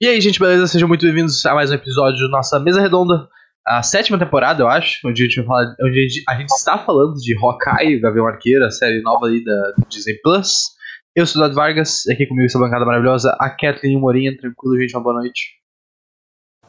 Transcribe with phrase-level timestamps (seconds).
[0.00, 0.68] E aí, gente, beleza?
[0.68, 3.28] Sejam muito bem-vindos a mais um episódio da nossa mesa redonda,
[3.66, 6.78] a sétima temporada, eu acho, onde a gente, fala, onde a gente, a gente está
[6.78, 10.76] falando de Hawkeye, Gavião Arqueiro, a série nova ali da Disney Plus.
[11.16, 14.00] Eu sou o Eduardo Vargas, e aqui comigo essa bancada maravilhosa, a Kathleen e o
[14.00, 14.36] Morinha.
[14.38, 15.58] Tranquilo, gente, uma boa noite.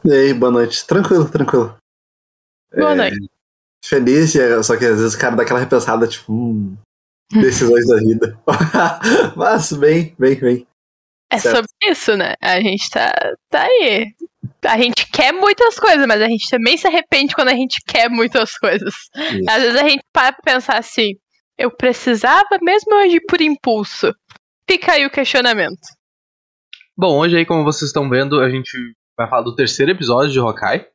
[0.04, 0.84] E aí, boa noite.
[0.84, 1.76] Tranquilo, tranquilo.
[2.74, 3.30] Boa é, noite.
[3.84, 4.34] Feliz,
[4.64, 6.76] só que às vezes o cara dá aquela repensada, tipo, hum,
[7.32, 8.36] decisões da vida.
[9.36, 10.66] Mas bem, bem, bem.
[11.30, 11.56] É certo.
[11.56, 12.34] sobre isso, né?
[12.40, 13.12] A gente tá,
[13.48, 14.06] tá aí.
[14.64, 18.10] A gente quer muitas coisas, mas a gente também se arrepende quando a gente quer
[18.10, 18.94] muitas coisas.
[19.14, 19.50] Isso.
[19.50, 21.12] Às vezes a gente para pra pensar assim,
[21.56, 24.12] eu precisava mesmo hoje por impulso.
[24.68, 25.80] Fica aí o questionamento.
[26.96, 28.70] Bom, hoje aí, como vocês estão vendo, a gente
[29.16, 30.86] vai falar do terceiro episódio de Hawkeye.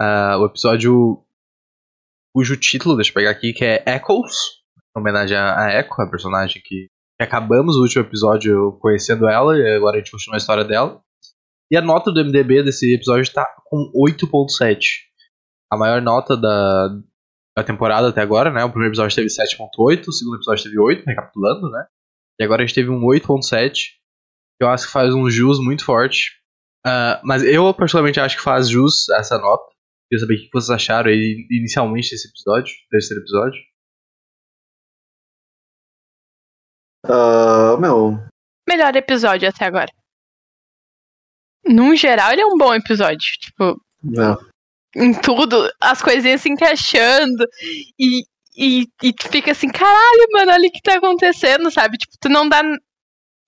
[0.00, 1.24] Uh, o episódio
[2.32, 4.36] cujo título, deixa eu pegar aqui, que é Echoes,
[4.96, 6.88] em homenagem a Echo, a personagem que
[7.24, 11.00] acabamos o último episódio conhecendo ela, e agora a gente continua a história dela.
[11.70, 14.78] E a nota do MDB desse episódio está com 8.7.
[15.70, 16.88] A maior nota da,
[17.56, 18.64] da temporada até agora, né?
[18.64, 21.86] O primeiro episódio teve 7.8, o segundo episódio teve 8, recapitulando, né?
[22.40, 23.72] E agora a gente teve um 8.7,
[24.58, 26.38] que eu acho que faz um jus muito forte.
[26.86, 29.64] Uh, mas eu particularmente acho que faz jus essa nota.
[30.08, 33.60] Queria saber o que vocês acharam aí inicialmente desse episódio, terceiro episódio.
[37.04, 38.18] Uh, meu.
[38.68, 39.90] Melhor episódio até agora.
[41.66, 43.26] Num geral, ele é um bom episódio.
[43.40, 43.80] Tipo.
[44.02, 44.38] Não.
[44.96, 47.44] Em tudo, as coisinhas se encaixando.
[47.98, 48.22] E,
[48.56, 51.98] e, e tu fica assim, caralho, mano, olha o que tá acontecendo, sabe?
[51.98, 52.62] Tipo, tu não dá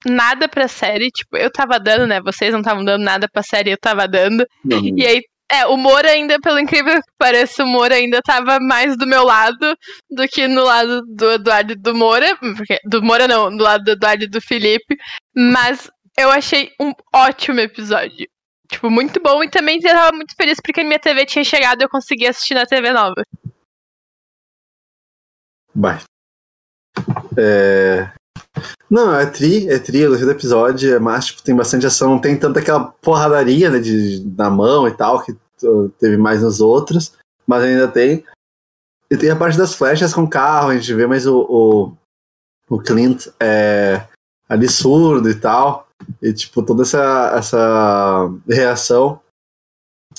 [0.06, 1.10] nada pra série.
[1.10, 2.20] Tipo, eu tava dando, né?
[2.20, 4.46] Vocês não estavam dando nada pra série, eu tava dando.
[4.64, 4.94] Uhum.
[4.96, 8.96] E aí é, o Moura ainda, pelo incrível que pareça, o Moura ainda tava mais
[8.96, 9.76] do meu lado
[10.08, 12.36] do que no lado do Eduardo e do Moura.
[12.36, 14.96] Porque, do Moura não, do lado do Eduardo e do Felipe.
[15.34, 18.28] Mas eu achei um ótimo episódio.
[18.70, 19.42] Tipo, muito bom.
[19.42, 22.54] E também eu tava muito feliz porque minha TV tinha chegado e eu consegui assistir
[22.54, 23.24] na TV nova.
[25.74, 25.98] Vai.
[27.36, 28.19] É...
[28.90, 32.10] Não, é tri, é tri, eu gostei do episódio, é mais, tipo, tem bastante ação,
[32.10, 35.36] não tem tanta aquela porradaria, né, de, na mão e tal, que
[35.98, 37.12] teve mais nos outros,
[37.46, 38.24] mas ainda tem.
[39.10, 41.92] E tem a parte das flechas com carro, a gente vê mais o, o,
[42.68, 44.06] o Clint é,
[44.48, 45.88] ali surdo e tal,
[46.20, 49.20] e, tipo, toda essa, essa reação,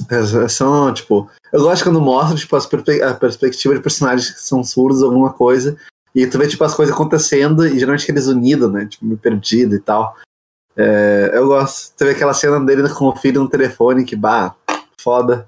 [0.09, 5.03] reação, tipo, eu gosto quando mostra, tipo, perspe a perspectiva de personagens que são surdos,
[5.03, 5.78] alguma coisa,
[6.14, 8.86] e tu vê, tipo, as coisas acontecendo e geralmente eles unidos, né?
[8.86, 10.16] Tipo, meio perdido e tal.
[10.76, 11.96] É, eu gosto.
[11.96, 14.56] Tu vê aquela cena dele com o filho no telefone, que, bah,
[15.00, 15.48] foda,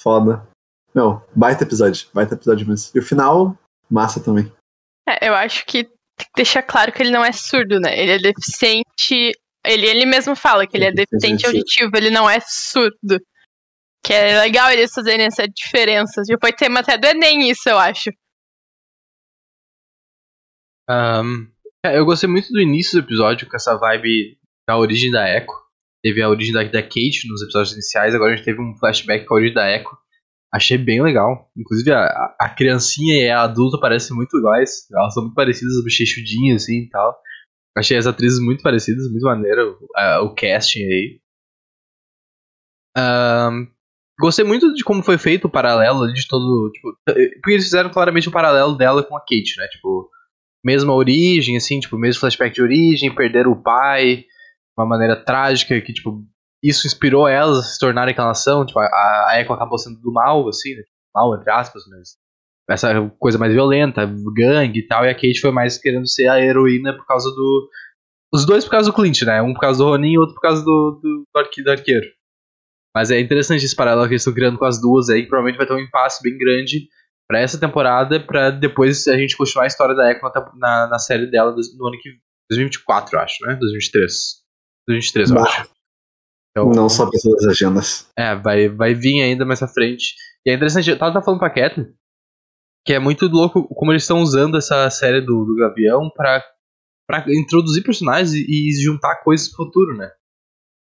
[0.00, 0.46] foda.
[0.94, 2.90] Meu, baita episódio, baita episódio mesmo.
[2.94, 3.56] E o final,
[3.90, 4.50] massa também.
[5.08, 5.88] É, eu acho que
[6.36, 7.98] deixa claro que ele não é surdo, né?
[7.98, 9.32] Ele é deficiente.
[9.66, 13.18] Ele, ele mesmo fala que ele é deficiente auditivo, ele não é surdo.
[14.04, 16.22] Que é legal eles fazerem essa diferença.
[16.40, 18.10] Foi tema até do Enem, isso, eu acho.
[20.90, 21.48] Um,
[21.84, 25.52] é, eu gostei muito do início do episódio, com essa vibe da origem da Echo.
[26.02, 29.26] Teve a origem da, da Kate nos episódios iniciais, agora a gente teve um flashback
[29.26, 29.96] com a origem da Echo.
[30.52, 31.50] Achei bem legal.
[31.56, 34.86] Inclusive, a, a criancinha e a adulta parecem muito iguais.
[34.92, 37.18] Elas são muito parecidas, bochechudinhas assim e tal.
[37.76, 39.76] Achei as atrizes muito parecidas, muito maneiro
[40.22, 41.20] o, casting aí.
[42.96, 43.66] Um,
[44.20, 46.70] gostei muito de como foi feito o paralelo de todo.
[46.70, 49.66] Tipo, porque eles fizeram claramente o um paralelo dela com a Kate, né?
[49.66, 50.08] Tipo,
[50.64, 54.26] mesma origem, assim, tipo, mesmo flashback de origem, perderam o pai de
[54.78, 56.24] uma maneira trágica, que, tipo,
[56.62, 58.86] isso inspirou elas a se tornarem aquela nação, tipo, a,
[59.28, 60.82] a Echo acabou sendo do mal, assim, né,
[61.14, 62.16] mal, entre aspas, mas
[62.70, 66.40] essa coisa mais violenta, gangue e tal, e a Kate foi mais querendo ser a
[66.40, 67.68] heroína por causa do...
[68.32, 70.40] Os dois por causa do Clint, né, um por causa do Ronin e outro por
[70.40, 72.06] causa do, do, do, arque, do arqueiro.
[72.96, 75.58] Mas é interessante esse paralelo que eles estão criando com as duas aí, que provavelmente
[75.58, 76.88] vai ter um impasse bem grande
[77.28, 80.20] para essa temporada, para depois a gente continuar a história da Echo
[80.56, 82.10] na, na série dela no ano que
[82.50, 83.56] 2024, eu acho, né?
[83.56, 84.12] 2023.
[84.88, 85.70] 2023, eu acho.
[86.50, 88.08] Então, não só pelas agendas.
[88.16, 90.14] É, vai, vai vir ainda mais à frente.
[90.46, 91.94] E é interessante, eu tava falando pra Kathleen
[92.84, 96.44] que é muito louco como eles estão usando essa série do, do Gavião pra,
[97.08, 100.10] pra introduzir personagens e, e juntar coisas pro futuro, né?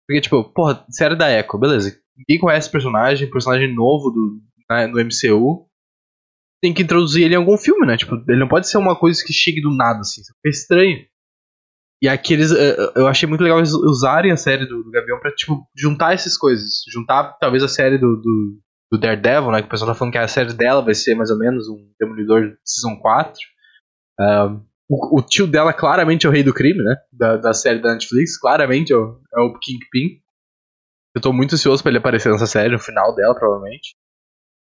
[0.05, 1.97] Porque, tipo, porra, série da Echo, beleza.
[2.17, 5.65] Ninguém conhece personagem, personagem novo do, né, no MCU
[6.63, 7.97] tem que introduzir ele em algum filme, né?
[7.97, 10.21] Tipo, ele não pode ser uma coisa que chegue do nada, assim.
[10.45, 11.05] É estranho.
[12.01, 12.53] E aqui eles.
[12.53, 15.67] Eh, eh, eu achei muito legal eles usarem a série do, do Gavião pra, tipo,
[15.75, 16.83] juntar essas coisas.
[16.89, 18.59] Juntar, talvez, a série do, do,
[18.93, 19.59] do, Daredevil, né?
[19.59, 21.91] Que o pessoal tá falando que a série dela vai ser mais ou menos um
[21.99, 23.33] Demolidor Season 4.
[24.21, 26.95] Um, o, o, tio dela claramente é o rei do crime, né?
[27.11, 28.39] Da, da série da Netflix.
[28.39, 30.21] Claramente é o, é o Kingpin.
[31.13, 33.97] Eu tô muito ansioso pra ele aparecer nessa série, no final dela, provavelmente.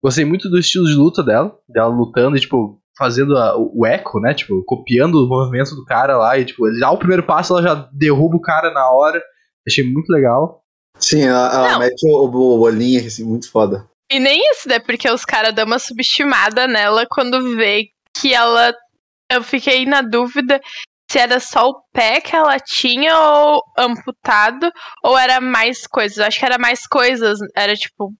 [0.03, 4.19] Gostei muito do estilo de luta dela, dela lutando e, tipo, fazendo a- o eco,
[4.19, 4.33] né?
[4.33, 7.61] Tipo, copiando o movimento do cara lá e, tipo, ele dá o primeiro passo, ela
[7.61, 9.21] já derruba o cara na hora.
[9.67, 10.61] Achei muito legal.
[10.99, 13.85] Sim, ela, ela mete o, o bolinho assim, muito foda.
[14.11, 14.79] E nem isso, né?
[14.79, 18.73] Porque os caras dão uma subestimada nela quando vê que ela.
[19.31, 20.61] Eu fiquei na dúvida
[21.11, 24.71] se era só o pé que ela tinha ou amputado,
[25.03, 26.17] ou era mais coisas.
[26.17, 27.39] Eu acho que era mais coisas.
[27.57, 28.13] Era tipo.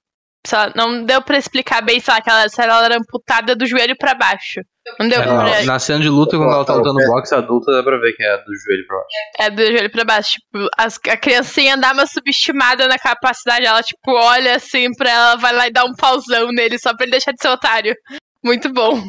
[0.54, 3.66] Lá, não deu pra explicar bem, sei lá, que ela, se ela era amputada do
[3.66, 4.60] joelho pra baixo.
[5.00, 5.64] Não deu Ela- pra.
[5.64, 7.06] na cena de luta, quando ela tá lutando é.
[7.08, 9.10] boxe adulta, dá pra ver que é do joelho pra baixo.
[9.40, 10.32] É do joelho pra baixo.
[10.34, 13.66] Tipo, as- a criancinha dá uma subestimada na capacidade.
[13.66, 17.06] Ela, tipo, olha assim pra ela, vai lá e dá um pauzão nele só pra
[17.06, 17.96] ele deixar de ser otário.
[18.44, 19.02] Muito bom.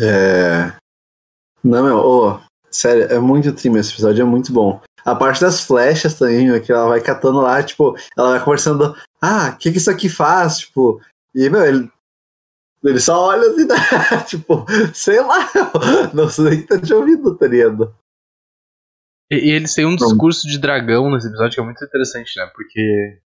[0.00, 0.72] É.
[1.64, 2.40] Não, meu, ô,
[2.70, 4.80] sério, é muito trimo esse episódio, é muito bom.
[5.10, 9.52] A parte das flechas também, que ela vai catando lá, tipo, ela vai conversando, ah,
[9.54, 10.58] o que que isso aqui faz?
[10.58, 11.00] Tipo,
[11.34, 11.90] e, meu, ele.
[12.82, 13.74] Ele só olha assim, né?
[14.26, 14.64] tipo,
[14.94, 15.50] sei lá,
[16.14, 17.94] não sei nem que tá te ouvindo, tá ligado?
[19.30, 22.50] E, eles têm um discurso de dragão nesse episódio que é muito interessante, né?
[22.54, 23.20] Porque.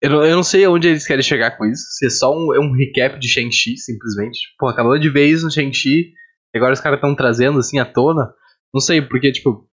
[0.00, 1.82] Eu não, eu não sei onde eles querem chegar com isso.
[1.90, 4.38] Se é só um, é um recap de Shang-Chi, simplesmente.
[4.58, 6.12] Pô, acabou de ver isso no Shang-Chi.
[6.54, 8.32] Agora os caras estão trazendo assim à tona.
[8.72, 9.68] Não sei, porque, tipo.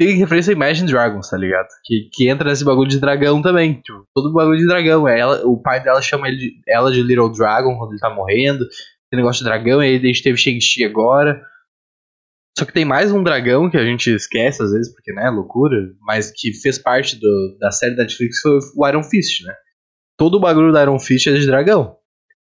[0.00, 1.68] Tem referência a Imagine Dragons, tá ligado?
[1.84, 3.74] Que, que entra nesse bagulho de dragão também.
[3.82, 5.06] Tipo, todo bagulho de dragão.
[5.06, 8.08] É Ela, o pai dela chama ele de- ela de Little Dragon quando ele tá
[8.08, 8.64] morrendo.
[9.10, 11.42] Tem negócio de dragão, e aí a gente teve Shang-Chi agora.
[12.58, 15.76] Só que tem mais um dragão que a gente esquece às vezes, porque, né, loucura,
[16.00, 19.54] mas que fez parte do- da série da Netflix foi o Iron Fist, né?
[20.18, 21.96] Todo o bagulho do Iron Fist é de dragão.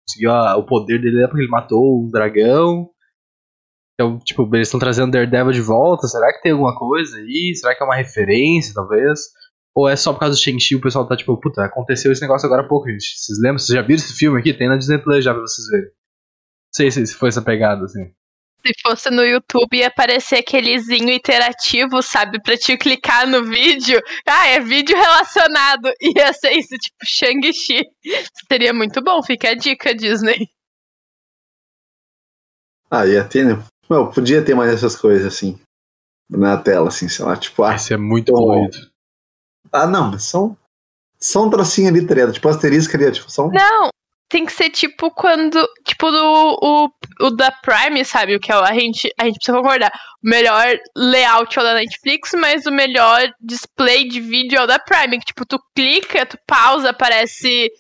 [0.09, 2.89] Conseguiu a- o poder dele é porque ele matou um dragão.
[4.03, 6.09] Então, tipo, eles estão trazendo Daredevil de volta.
[6.09, 7.55] Será que tem alguma coisa aí?
[7.55, 9.21] Será que é uma referência, talvez?
[9.75, 12.47] Ou é só por causa do Shang-Chi o pessoal tá tipo, puta, aconteceu esse negócio
[12.47, 13.17] agora há pouco, gente.
[13.17, 13.59] Vocês lembram?
[13.59, 14.53] Vocês já viram esse filme aqui?
[14.53, 15.87] Tem na Disney Plus já pra vocês verem.
[15.87, 18.13] Não sei se, foi essa pegada, assim.
[18.65, 22.41] Se fosse no YouTube, ia aparecer aquelezinho interativo, sabe?
[22.43, 24.01] Pra te clicar no vídeo.
[24.29, 25.91] Ah, é vídeo relacionado.
[26.17, 27.83] Ia ser isso, tipo, Shang-Chi.
[28.49, 30.49] Seria muito bom, fica a dica, Disney.
[32.91, 33.65] Ah, ia ter, né?
[33.91, 35.59] Meu, podia ter mais essas coisas, assim,
[36.31, 38.77] na tela, assim, sei lá, tipo, ah, Esse é muito colorido.
[39.73, 40.57] ah não, mas são.
[41.19, 42.33] Só um trocinho ali, tá ligado?
[42.33, 43.51] Tipo, asterisco ali, tipo, só um.
[43.53, 43.91] Não,
[44.29, 45.63] tem que ser tipo quando.
[45.85, 46.89] Tipo do, o,
[47.27, 48.35] o da Prime, sabe?
[48.35, 49.93] O que é o, a gente, a gente precisa concordar.
[50.25, 54.67] O melhor layout é o da Netflix, mas o melhor display de vídeo é o
[54.67, 55.19] da Prime.
[55.19, 57.71] Que tipo, tu clica, tu pausa, aparece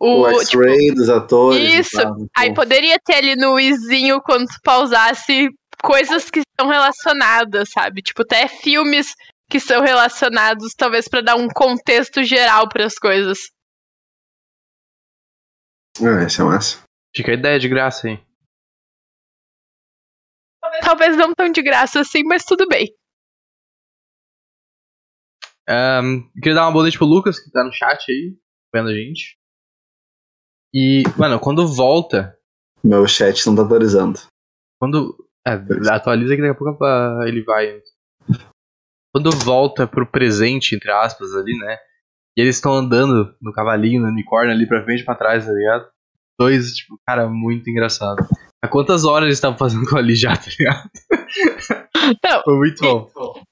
[0.00, 0.22] o.
[0.22, 1.74] O tipo, X-ray dos atores.
[1.74, 1.96] Isso.
[1.96, 2.54] tal, muito Aí bom.
[2.54, 5.48] poderia ter ali no izinho quando tu pausasse
[5.82, 8.02] coisas que são relacionadas, sabe?
[8.02, 9.14] Tipo, até filmes
[9.50, 13.38] que são relacionados, talvez pra dar um contexto geral pras coisas.
[16.00, 16.82] Ah, esse é massa.
[17.16, 18.22] Fica a ideia de graça aí.
[20.82, 22.94] Talvez não tão de graça assim, mas tudo bem.
[25.66, 28.36] Ahn, queria dar uma boa noite pro Lucas, que tá no chat aí,
[28.72, 29.37] vendo a gente.
[30.74, 32.36] E, mano, quando volta.
[32.82, 34.20] Meu chat não tá atualizando.
[34.80, 35.16] Quando.
[35.46, 35.52] É,
[35.90, 36.84] atualiza que daqui a pouco
[37.26, 37.80] ele vai.
[39.14, 41.78] Quando volta pro presente, entre aspas, ali, né?
[42.36, 45.52] E eles estão andando no cavalinho, no unicórnio ali pra frente e pra trás, tá
[45.52, 45.88] ligado?
[46.38, 48.24] Dois, tipo, cara, muito engraçado.
[48.62, 50.90] Há quantas horas eles estavam fazendo com ali já, tá ligado?
[52.24, 53.42] Não, Foi muito bom.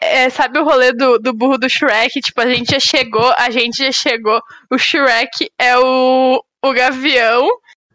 [0.00, 2.20] É, sabe o rolê do, do burro do Shrek?
[2.20, 4.40] Tipo, a gente já chegou, a gente já chegou.
[4.70, 7.48] O Shrek é o, o gavião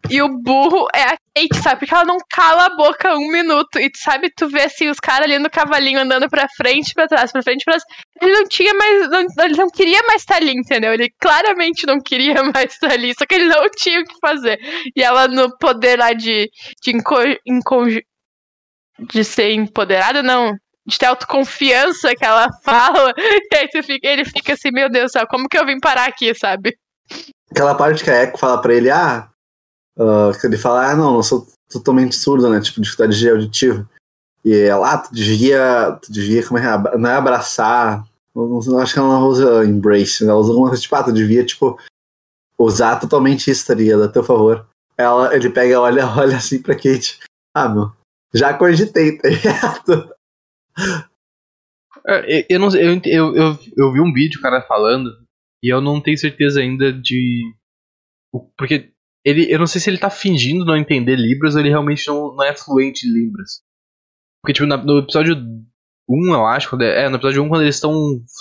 [0.08, 1.80] e o burro é a Kate, sabe?
[1.80, 3.78] Porque ela não cala a boca um minuto.
[3.78, 7.08] E tu sabe, tu vê assim, os caras ali no cavalinho andando pra frente, pra
[7.08, 7.84] trás, pra frente, pra trás.
[8.22, 9.08] Ele não tinha mais.
[9.10, 10.92] Não, ele não queria mais estar ali, entendeu?
[10.92, 14.58] Ele claramente não queria mais estar ali, só que ele não tinha o que fazer.
[14.96, 16.48] E ela no poder lá de.
[16.82, 17.16] de, enco,
[17.46, 18.02] enconju-
[19.12, 20.52] de ser empoderada, não
[20.86, 25.12] de ter autoconfiança que ela fala, e aí fica, ele fica assim, meu Deus do
[25.12, 26.78] céu, como que eu vim parar aqui, sabe?
[27.50, 29.28] Aquela parte que a Echo fala pra ele, ah,
[29.98, 32.60] ah, que ele fala, ah, não, não sou totalmente surdo, né?
[32.60, 33.88] Tipo, dificuldade de auditivo.
[34.44, 36.98] E ela, ah, tu devia, tu devia, como é é?
[36.98, 40.82] Não é abraçar, eu eu acho que ela não usa embrace, ela usa alguma coisa
[40.82, 41.78] tipo, ah, tu devia, tipo,
[42.58, 44.04] usar totalmente isso, tá ligado?
[44.04, 44.66] A teu favor.
[44.96, 47.18] Ela, ele pega, olha, olha assim pra Kate,
[47.54, 47.92] ah, meu,
[48.32, 50.15] já cogitei, tá ligado?
[52.06, 55.10] É, Eu, não eu, eu, eu, eu vi um vídeo, cara falando,
[55.62, 57.52] e eu não tenho certeza ainda de.
[58.56, 58.92] Porque
[59.24, 62.34] ele, eu não sei se ele tá fingindo não entender Libras ou ele realmente não,
[62.34, 63.62] não é fluente em Libras.
[64.42, 65.34] Porque, tipo, na- no episódio
[66.08, 66.68] 1, eu acho.
[66.68, 67.92] Quando é, é, no episódio 1, quando eles estão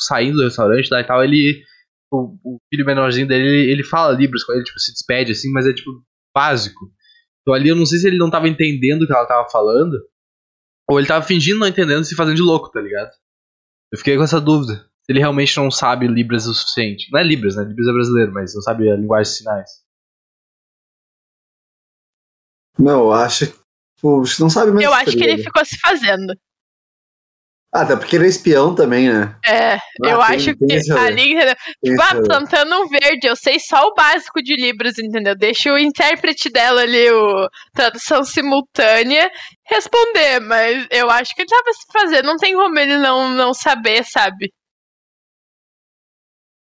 [0.07, 1.63] saindo do restaurante lá e tal, ele.
[2.11, 5.51] O, o filho menorzinho dele, ele, ele fala Libras com ele, tipo, se despede assim,
[5.51, 5.89] mas é tipo
[6.33, 6.91] básico.
[7.41, 9.97] Então ali eu não sei se ele não tava entendendo o que ela tava falando,
[10.89, 13.11] ou ele tava fingindo não entendendo e se fazendo de louco, tá ligado?
[13.91, 14.87] Eu fiquei com essa dúvida.
[15.03, 17.09] Se ele realmente não sabe Libras o suficiente.
[17.11, 17.63] Não é Libras, né?
[17.63, 19.69] Libras é brasileiro, mas não sabe a linguagem de sinais.
[22.77, 23.65] Não, eu acho que.
[23.95, 24.81] Tipo, não sabe mesmo.
[24.81, 26.37] Eu acho que ele ficou se fazendo.
[27.75, 29.37] Ah, até porque ele é espião também, né?
[29.45, 31.35] É, ah, eu tem, acho tem que ali,
[31.83, 35.35] tipo, ah, plantando um verde, eu sei só o básico de Libras, entendeu?
[35.35, 39.29] Deixa o intérprete dela ali, o tradução simultânea,
[39.65, 43.53] responder, mas eu acho que ele tava se fazendo, não tem como ele não, não
[43.53, 44.53] saber, sabe?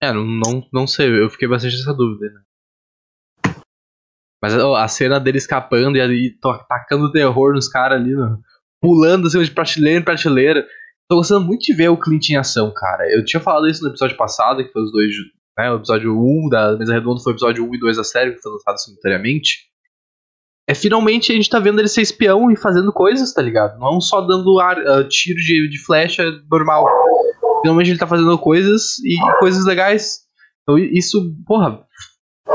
[0.03, 3.55] É, não, não, não sei, eu fiquei bastante nessa dúvida, né?
[4.43, 8.37] Mas a cena dele escapando e, e tacando terror nos caras ali, né?
[8.85, 10.67] pulando assim de prateleira em prateleira.
[11.15, 13.09] Tô gostando muito de ver o Clint em ação, cara.
[13.09, 15.15] Eu tinha falado isso no episódio passado, que foi os dois.
[15.57, 18.33] Né, o episódio 1 da Mesa Redonda foi o episódio 1 e 2 da série,
[18.33, 19.59] que foi lançado simultaneamente.
[20.69, 23.79] É finalmente a gente tá vendo ele ser espião e fazendo coisas, tá ligado?
[23.79, 26.85] Não só dando ar, uh, tiro de, de flecha normal.
[27.61, 30.17] Finalmente ele tá fazendo coisas e coisas legais.
[30.63, 31.81] Então isso, porra,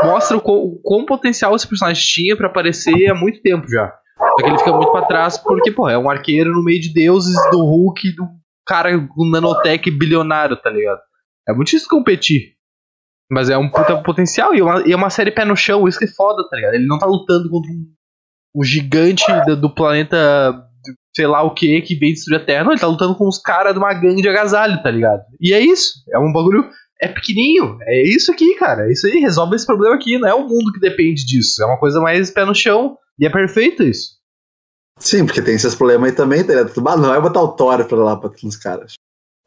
[0.04, 3.90] mostra o quão, o quão potencial esse personagem tinha para aparecer há muito tempo já.
[4.18, 6.92] Só que ele fica muito pra trás porque, pô, é um arqueiro no meio de
[6.94, 8.39] deuses do Hulk, do
[8.70, 11.00] cara com nanotech bilionário, tá ligado?
[11.48, 12.54] É muito difícil competir.
[13.32, 15.98] Mas é um puta potencial e uma, e é uma série pé no chão, isso
[15.98, 16.76] que é foda, tá ligado?
[16.76, 17.86] Ele não tá lutando contra um,
[18.56, 20.64] um gigante do, do planeta,
[21.16, 22.64] sei lá o que, que vem destruir a Terra.
[22.64, 25.22] Não, ele tá lutando com os caras de uma gangue de agasalho, tá ligado?
[25.42, 25.94] E é isso.
[26.14, 26.70] É um bagulho.
[27.02, 27.78] É pequenininho.
[27.82, 28.88] É isso aqui, cara.
[28.88, 30.18] É isso aí resolve esse problema aqui.
[30.18, 31.62] Não é o mundo que depende disso.
[31.64, 32.98] É uma coisa mais pé no chão.
[33.18, 34.19] E é perfeito isso.
[35.00, 36.76] Sim, porque tem esses problemas aí também, tá ligado?
[36.76, 38.94] Não vai botar o Thor pra lá pra aqueles caras.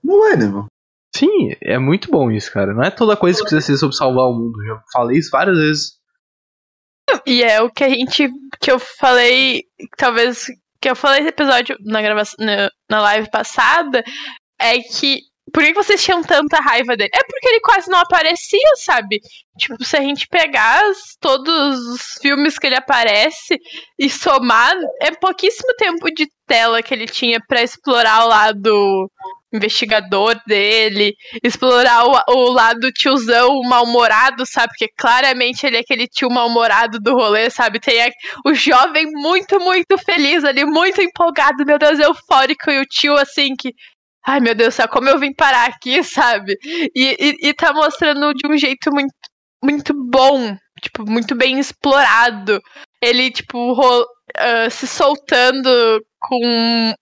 [0.02, 0.66] Não vai, né, meu?
[1.14, 2.72] Sim, é muito bom isso, cara.
[2.72, 4.64] Não é toda coisa que precisa ser sobre salvar o mundo.
[4.64, 5.98] Já falei isso várias vezes.
[7.26, 8.30] E é o que a gente.
[8.60, 9.64] que eu falei.
[9.98, 10.46] Talvez.
[10.80, 12.36] que eu falei nesse episódio na gravação.
[12.90, 14.02] Na live passada.
[14.58, 15.20] É que
[15.52, 17.10] por que vocês tinham tanta raiva dele?
[17.14, 19.20] É porque ele quase não aparecia, sabe?
[19.58, 20.82] Tipo, se a gente pegar
[21.20, 23.58] todos os filmes que ele aparece
[23.98, 29.10] e somar, é pouquíssimo tempo de tela que ele tinha para explorar o lado
[29.52, 34.68] investigador dele, explorar o, o lado tiozão mal-humorado, sabe?
[34.68, 37.78] Porque claramente ele é aquele tio mal-humorado do rolê, sabe?
[37.78, 38.10] Tem a,
[38.46, 43.54] o jovem muito, muito feliz ali, muito empolgado, meu Deus, eufórico, e o tio assim
[43.54, 43.74] que
[44.26, 46.58] ai meu Deus, sabe como eu vim parar aqui, sabe?
[46.64, 49.14] E, e, e tá mostrando de um jeito muito,
[49.62, 52.60] muito bom, tipo, muito bem explorado.
[53.00, 56.94] Ele, tipo, ro, uh, se soltando com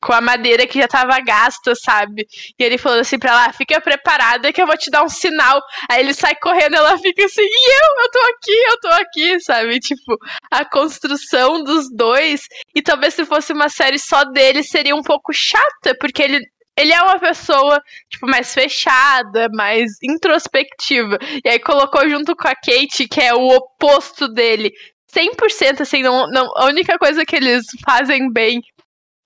[0.00, 2.26] com a madeira que já tava gasta, sabe?
[2.58, 5.60] E ele falando assim pra ela, fica preparada que eu vou te dar um sinal.
[5.90, 8.04] Aí ele sai correndo, ela fica assim, e eu?
[8.04, 9.78] Eu tô aqui, eu tô aqui, sabe?
[9.80, 10.16] Tipo,
[10.50, 12.42] a construção dos dois.
[12.74, 16.44] E talvez se fosse uma série só dele, seria um pouco chata, porque ele
[16.78, 21.18] ele é uma pessoa, tipo, mais fechada, mais introspectiva.
[21.44, 24.72] E aí colocou junto com a Kate, que é o oposto dele.
[25.12, 28.62] 100% assim, não, não, a única coisa que eles fazem bem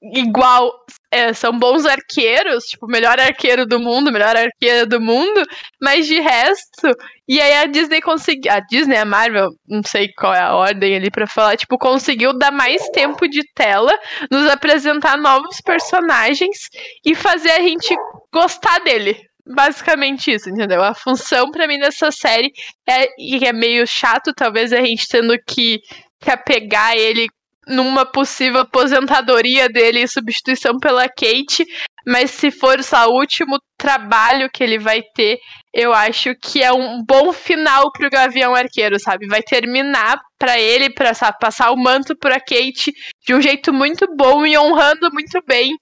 [0.02, 0.72] igual
[1.10, 5.42] é, são bons arqueiros, tipo, melhor arqueiro do mundo, melhor arqueira do mundo,
[5.80, 6.88] mas de resto,
[7.28, 10.96] e aí a Disney conseguiu, a Disney, a Marvel, não sei qual é a ordem
[10.96, 13.92] ali para falar, tipo, conseguiu dar mais tempo de tela,
[14.30, 16.68] nos apresentar novos personagens
[17.04, 17.94] e fazer a gente
[18.32, 19.16] gostar dele.
[19.44, 20.82] Basicamente isso, entendeu?
[20.82, 22.52] A função para mim dessa série
[22.88, 25.80] é, e é meio chato, talvez a gente tendo que,
[26.20, 27.26] que apegar ele
[27.66, 31.64] numa possível aposentadoria dele em substituição pela Kate,
[32.06, 35.38] mas se for o último trabalho que ele vai ter,
[35.72, 39.26] eu acho que é um bom final pro Gavião Arqueiro, sabe?
[39.28, 42.92] Vai terminar para ele, para passar o manto pra Kate
[43.24, 45.76] de um jeito muito bom e honrando muito bem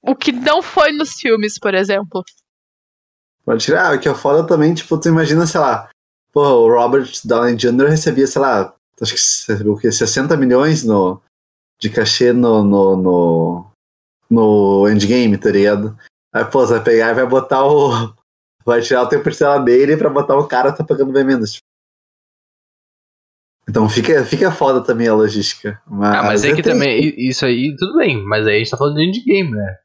[0.00, 2.22] o que não foi nos filmes, por exemplo.
[3.44, 5.88] Pode tirar, o que é foda também, tipo, tu imagina, sei lá,
[6.32, 7.88] pô, o Robert Downey Jr.
[7.88, 11.20] recebia, sei lá, acho que o que, 60 milhões no,
[11.80, 13.70] de cachê no, no, no,
[14.30, 15.96] no endgame, tá ligado?
[16.32, 18.14] Aí, pô, você vai pegar e vai botar o.
[18.64, 21.52] Vai tirar o tempo de dele pra botar o cara que tá pagando bem menos.
[21.52, 21.66] Tipo.
[23.68, 25.80] Então fica, fica foda também a logística.
[25.86, 28.76] Mas ah, mas é, que também, isso aí, tudo bem, mas aí a gente tá
[28.76, 29.76] falando de endgame, né?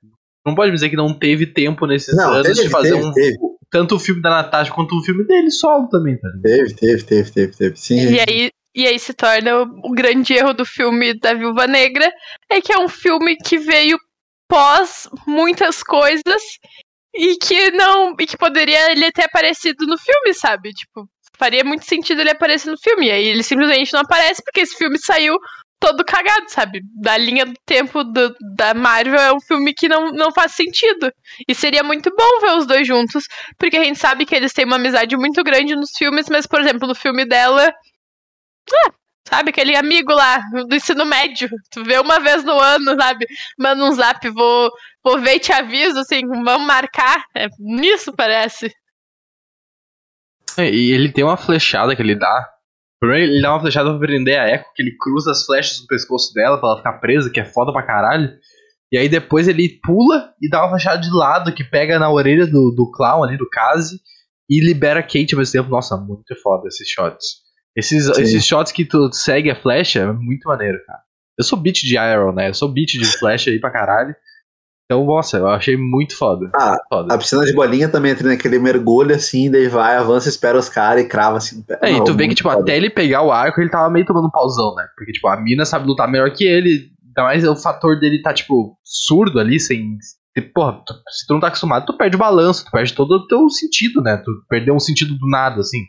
[0.46, 3.12] Não pode dizer que não teve tempo nesses não, anos teve, de fazer teve, um.
[3.12, 3.38] Teve.
[3.70, 6.42] Tanto o filme da Natasha quanto o filme dele solo também, tá ligado?
[6.42, 7.76] Teve, teve, teve, teve, teve.
[7.78, 8.14] Sim.
[8.14, 12.12] E aí, e aí se torna o, grande erro do filme da Viúva Negra,
[12.50, 13.98] é que é um filme que veio
[14.48, 16.42] pós muitas coisas
[17.14, 18.16] e que não.
[18.20, 20.72] E que poderia ele ter aparecido no filme, sabe?
[20.72, 23.08] Tipo, faria muito sentido ele aparecer no filme.
[23.08, 25.38] E aí ele simplesmente não aparece porque esse filme saiu
[25.82, 26.82] todo cagado, sabe?
[27.02, 31.12] Da linha do tempo do, da Marvel é um filme que não, não faz sentido.
[31.48, 33.24] E seria muito bom ver os dois juntos,
[33.58, 36.62] porque a gente sabe que eles têm uma amizade muito grande nos filmes, mas, por
[36.62, 37.74] exemplo, no filme dela.
[38.70, 38.92] Ah,
[39.28, 41.50] sabe, aquele amigo lá do ensino médio.
[41.72, 43.26] Tu vê uma vez no ano, sabe?
[43.58, 44.72] Manda um zap, vou,
[45.04, 47.26] vou ver e te aviso, assim, vamos marcar.
[47.36, 48.72] É nisso, parece.
[50.58, 52.50] E ele tem uma flechada que ele dá.
[53.00, 55.88] Primeiro ele dá uma flechada pra prender a Echo, que ele cruza as flechas no
[55.88, 58.30] pescoço dela pra ela ficar presa, que é foda pra caralho.
[58.92, 62.46] E aí depois ele pula e dá uma flechada de lado que pega na orelha
[62.46, 64.00] do, do clown ali, do Kazi,
[64.50, 65.70] e libera a Kate ao mesmo tempo.
[65.70, 67.38] Nossa, muito foda esses shots.
[67.76, 71.00] Esses, esses shots que tu segue a flecha é muito maneiro, cara.
[71.38, 72.50] Eu sou beat de Iron, né?
[72.50, 74.14] Eu sou beat de flecha aí pra caralho.
[74.86, 76.52] Então, nossa, eu achei muito foda.
[76.54, 77.14] Ah, foda.
[77.14, 81.04] a piscina de bolinha também entra naquele mergulho assim, daí vai, avança, espera os caras
[81.06, 81.80] e crava assim no pé.
[81.82, 82.62] É, e tu vê que, tipo, foda.
[82.62, 84.86] até ele pegar o arco, ele tava meio tomando um pauzão, né?
[84.98, 86.92] Porque, tipo, a mina sabe lutar melhor que ele.
[87.08, 89.98] Ainda mais o fator dele tá, tipo, surdo ali, sem.
[90.54, 93.28] Porra, tu- se tu não tá acostumado, tu perde o balanço, tu perde todo o
[93.28, 94.18] teu sentido, né?
[94.18, 95.80] Tu perdeu um sentido do nada, assim.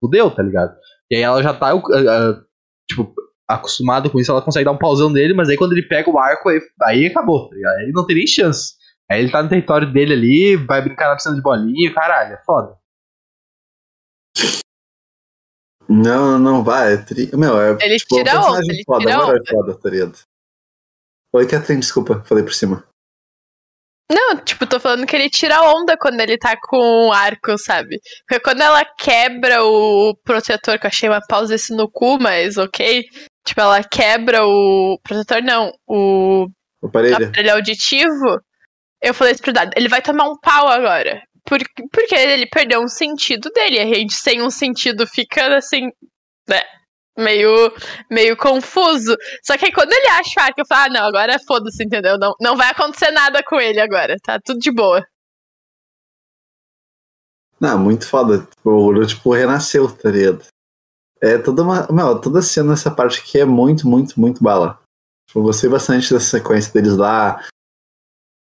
[0.00, 0.74] Fudeu, tá ligado?
[1.10, 2.44] E aí ela já tá, ah, ah,
[2.88, 3.14] tipo,
[3.48, 6.18] acostumada com isso, ela consegue dar um pauzão nele, mas aí quando ele pega o
[6.18, 7.76] arco, aí, aí acabou, tá ligado?
[7.76, 8.74] Aí não tem nem chance.
[9.10, 12.42] Aí ele tá no território dele ali, vai brincar na piscina de bolinha, caralho, é
[12.44, 12.76] foda.
[15.88, 16.94] Não, não vai.
[16.94, 17.30] É tri...
[17.36, 17.78] Meu, é.
[17.80, 19.44] Ele tipo, tira onda, ele foda, tira herói onda.
[19.48, 20.18] foda, tá?
[21.32, 22.84] Oi, Catherine, desculpa, falei por cima.
[24.10, 27.98] Não, tipo, tô falando que ele tira onda quando ele tá com o arco, sabe?
[28.26, 32.56] Porque quando ela quebra o protetor, que eu achei uma pausa esse no cu, mas
[32.56, 33.04] ok.
[33.44, 36.46] Tipo, ela quebra o protetor, não, o
[36.80, 37.16] O aparelho.
[37.16, 38.40] aparelho auditivo.
[39.02, 41.20] Eu falei isso pro Dado, ele vai tomar um pau agora.
[41.44, 41.58] Por,
[41.92, 43.80] porque ele perdeu um sentido dele.
[43.80, 45.90] A gente sem um sentido fica assim,
[46.48, 46.62] né?
[47.16, 47.72] Meio,
[48.10, 49.16] meio confuso.
[49.42, 52.18] Só que aí quando ele acha o arco, eu falo, ah, não, agora foda-se, entendeu?
[52.18, 55.02] Não, não vai acontecer nada com ele agora, tá tudo de boa.
[57.60, 58.40] Não, muito foda.
[58.40, 60.44] Tipo, O Uru, tipo, renasceu, tá ligado?
[61.20, 61.86] É toda uma.
[61.90, 64.78] Meu, toda cena nessa parte aqui é muito, muito, muito bala.
[65.26, 67.42] Tipo, eu gostei bastante dessa sequência deles lá.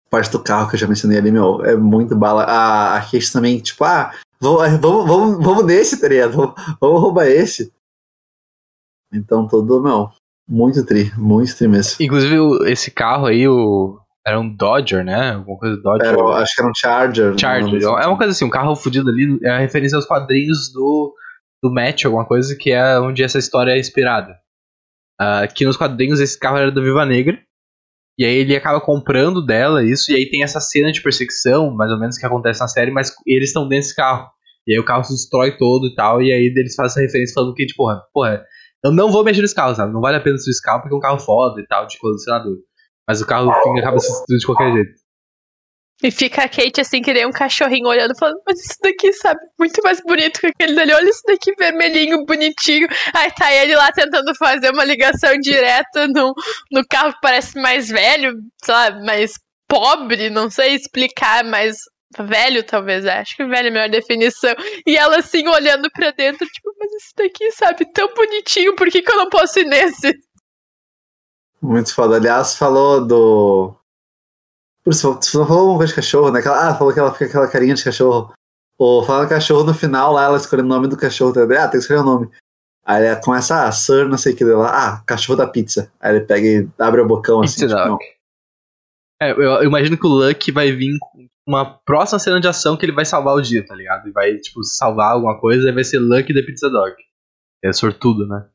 [0.09, 2.43] Parte do carro que eu já mencionei ali, meu, é muito bala.
[2.43, 6.33] A, a Kate também, tipo, ah, vamos, vamos, vamos, vamos nesse, tá ligado?
[6.33, 7.71] Vamos, vamos roubar esse.
[9.13, 10.09] Então, todo, meu,
[10.47, 11.97] muito tri, muito tri mesmo.
[11.99, 12.35] Inclusive,
[12.71, 13.97] esse carro aí, o.
[14.27, 15.31] Era um Dodger, né?
[15.31, 16.07] Alguma coisa Dodger.
[16.09, 17.39] Era, acho que era um Charger.
[17.39, 17.81] Charger.
[17.81, 19.39] não- É uma coisa assim, um carro fudido ali.
[19.43, 21.15] É a referência aos quadrinhos do,
[21.63, 24.35] do Match, alguma coisa, que é onde essa história é inspirada.
[25.19, 27.39] Ah, que nos quadrinhos esse carro era da Viva Negra.
[28.19, 30.11] E aí ele acaba comprando dela isso.
[30.11, 33.13] E aí tem essa cena de perseguição, mais ou menos, que acontece na série, mas
[33.25, 34.27] eles estão dentro desse carro.
[34.67, 36.21] E aí o carro se destrói todo e tal.
[36.21, 38.43] E aí eles fazem essa referência falando que, tipo, porra, porra,
[38.83, 39.93] eu não vou mexer nesse carro, sabe?
[39.93, 41.97] Não vale a pena destruir esse carro porque é um carro foda e tal, de
[41.97, 42.57] colecionador.
[43.07, 44.99] Mas o carro fim, acaba se destruindo de qualquer jeito.
[46.01, 49.39] E fica a Kate assim, que nem um cachorrinho olhando, falando, mas isso daqui, sabe,
[49.59, 50.93] muito mais bonito que aquele dali.
[50.93, 52.87] Olha isso daqui vermelhinho, bonitinho.
[53.13, 56.33] Aí tá ele lá tentando fazer uma ligação direta no,
[56.71, 59.33] no carro que parece mais velho, sei lá, mais
[59.67, 61.75] pobre, não sei explicar, mais
[62.17, 63.05] velho, talvez.
[63.05, 63.19] é.
[63.19, 64.53] Acho que velho é a melhor definição.
[64.85, 69.01] E ela assim, olhando pra dentro, tipo, mas isso daqui, sabe, tão bonitinho, por que,
[69.01, 70.13] que eu não posso ir nesse?
[71.61, 72.15] Muito foda.
[72.15, 73.75] Aliás, falou do.
[74.83, 76.39] Por isso, você não falou alguma coisa de cachorro, né?
[76.39, 78.33] Aquela- ah, falou que ela fica com aquela carinha de cachorro.
[78.77, 81.33] Ou falando cachorro no final, lá ela escolhendo o nome do cachorro.
[81.33, 81.41] Tá?
[81.43, 82.29] Ah, tem que escolher o nome.
[82.85, 84.71] Aí ela começa, ah, Sir, não sei o que lá.
[84.71, 85.91] Ah, cachorro da pizza.
[85.99, 87.61] Aí ele pega e abre o bocão assim.
[87.67, 87.97] Pizza tipo.
[89.21, 92.77] É, eu, eu imagino que o Lucky vai vir com uma próxima cena de ação
[92.77, 94.07] que ele vai salvar o dia, tá ligado?
[94.07, 96.95] E vai, tipo, salvar alguma coisa e vai ser Lucky the Pizza Dog.
[97.63, 98.47] É sortudo, né?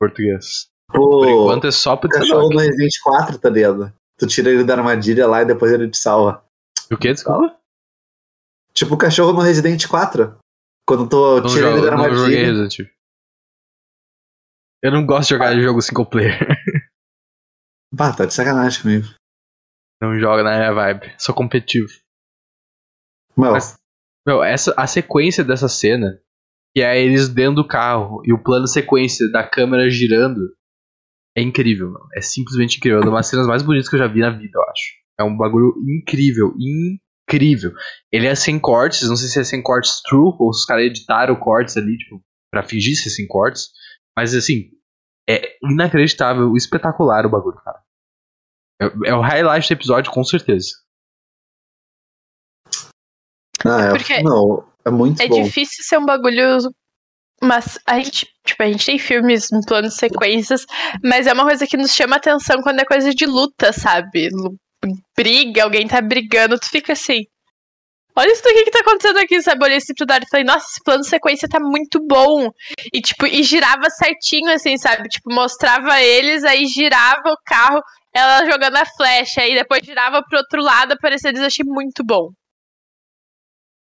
[0.00, 0.68] Português.
[0.88, 2.54] Por Pô, enquanto é só o Pizza cachorro Dog.
[2.56, 3.92] no Resident 4, tá ligado?
[4.18, 6.44] Tu tira ele da armadilha lá e depois ele te salva.
[6.90, 7.12] O que?
[7.12, 7.56] Desculpa?
[8.74, 10.36] Tipo o cachorro no Resident 4.
[10.84, 12.46] Quando tu Não, tira ele da não joguei armadilha.
[12.46, 12.92] Resident Evil.
[14.82, 16.38] Eu não gosto de jogar jogo single player.
[17.94, 19.06] Bah, tá de sacanagem comigo.
[20.00, 21.14] Não joga na minha vibe.
[21.18, 21.88] Sou competitivo.
[23.36, 23.76] Meu, Mas-
[24.26, 26.18] Meu, essa, a sequência dessa cena,
[26.74, 30.40] que é eles dentro do carro e o plano sequência da câmera girando,
[31.36, 32.02] é incrível, meu.
[32.14, 33.00] É simplesmente incrível.
[33.00, 34.92] É uma das cenas mais bonitas que eu já vi na vida, eu acho.
[35.18, 37.72] É um bagulho incrível, incrível.
[38.10, 40.84] Ele é sem cortes, não sei se é sem cortes true, ou se os caras
[40.84, 43.68] editaram cortes ali, tipo, pra fingir ser sem cortes.
[44.16, 44.70] Mas assim,
[45.28, 47.80] é inacreditável, espetacular o bagulho, cara.
[48.80, 50.68] É, é o highlight do episódio, com certeza.
[53.64, 55.42] Ah, é, Porque não, é muito É bom.
[55.42, 56.58] difícil ser um bagulho.
[57.42, 60.64] Mas a gente, tipo, a gente tem filmes em plano de sequências,
[61.02, 64.28] mas é uma coisa que nos chama atenção quando é coisa de luta, sabe?
[65.16, 67.22] Briga, alguém tá brigando, tu fica assim.
[68.14, 69.64] Olha isso daqui que tá acontecendo aqui, sabe?
[69.64, 72.48] Olhei assim pro Dário e falei, nossa, esse plano de sequência tá muito bom.
[72.92, 75.08] E, tipo, e girava certinho, assim, sabe?
[75.08, 77.80] Tipo, mostrava eles, aí girava o carro,
[78.14, 82.04] ela jogando a flecha, aí depois girava pro outro lado, aparecia eles, eu achei muito
[82.04, 82.28] bom.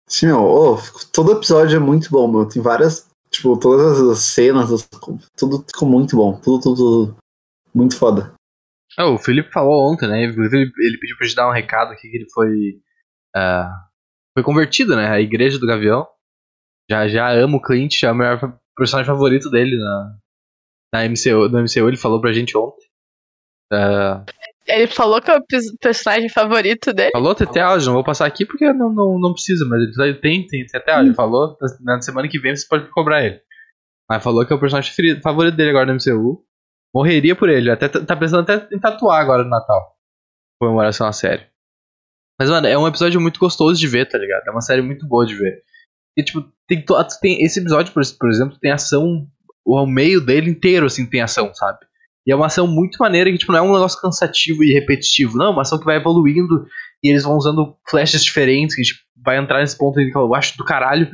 [0.08, 0.78] Sim, meu, ô,
[1.14, 2.48] todo episódio é muito bom, meu.
[2.48, 4.88] Tem várias, tipo, todas as cenas, as-
[5.38, 6.40] tudo ficou muito bom.
[6.40, 7.18] Tudo, tudo, tudo.
[7.74, 8.34] Muito foda.
[8.98, 10.24] Ah, o Felipe falou ontem, né?
[10.24, 10.34] Ele,
[10.80, 12.80] ele pediu pra gente dar um recado aqui que ele foi.
[13.36, 13.70] ah,
[14.36, 15.10] foi convertido, né?
[15.10, 16.08] A igreja do Gavião.
[16.90, 20.18] Já, já ama o Clint, já é o maior personagem favorito dele na,
[20.94, 21.88] na MCU, no MCU.
[21.90, 22.87] Ele falou pra gente ontem.
[23.72, 24.24] Ah,
[24.68, 27.12] Ele falou que é o pers- personagem favorito dele.
[27.12, 30.14] falou, tem até áudio, não vou passar aqui porque não, não, não precisa, mas ele
[30.16, 31.10] tem, tem, tem até áudio.
[31.10, 33.42] Ele falou, na semana que vem você pode cobrar ele.
[34.10, 36.44] Mas falou que é o personagem favorito dele agora no MCU.
[36.96, 39.96] Morreria por ele, até tá tá pensando até em tatuar agora no Natal.
[40.60, 41.46] Comemoração à série.
[42.40, 44.48] Mas, mano, é um episódio muito gostoso de ver, tá ligado?
[44.48, 45.62] É uma série muito boa de ver.
[46.16, 46.84] E, tipo, tem,
[47.22, 49.28] tem esse episódio, por, por exemplo, tem ação.
[49.66, 51.80] O meio dele inteiro, assim, tem ação, sabe?
[52.28, 55.38] E é uma ação muito maneira que, tipo, não é um negócio cansativo e repetitivo.
[55.38, 56.66] Não, é uma ação que vai evoluindo
[57.02, 60.36] e eles vão usando flashes diferentes, que tipo, vai entrar nesse ponto aí que eu
[60.36, 61.10] acho do caralho.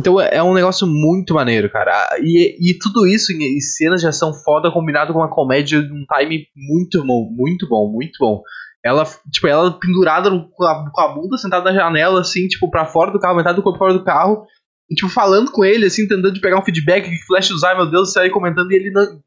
[0.00, 1.92] Então é é um negócio muito maneiro, cara.
[1.92, 5.80] Ah, E, e tudo isso em, em cenas de ação foda combinado com uma comédia
[5.80, 8.42] de um time muito bom, muito bom, muito bom.
[8.84, 12.84] Ela, tipo, ela pendurada com, a, com a bunda sentada na janela, assim, tipo, pra
[12.86, 14.44] fora do carro, metade do corpo fora do carro,
[14.88, 18.16] e, tipo, falando com ele, assim, tentando pegar um feedback, que flash usar, meu Deus,
[18.16, 19.20] aí comentando, e ele não.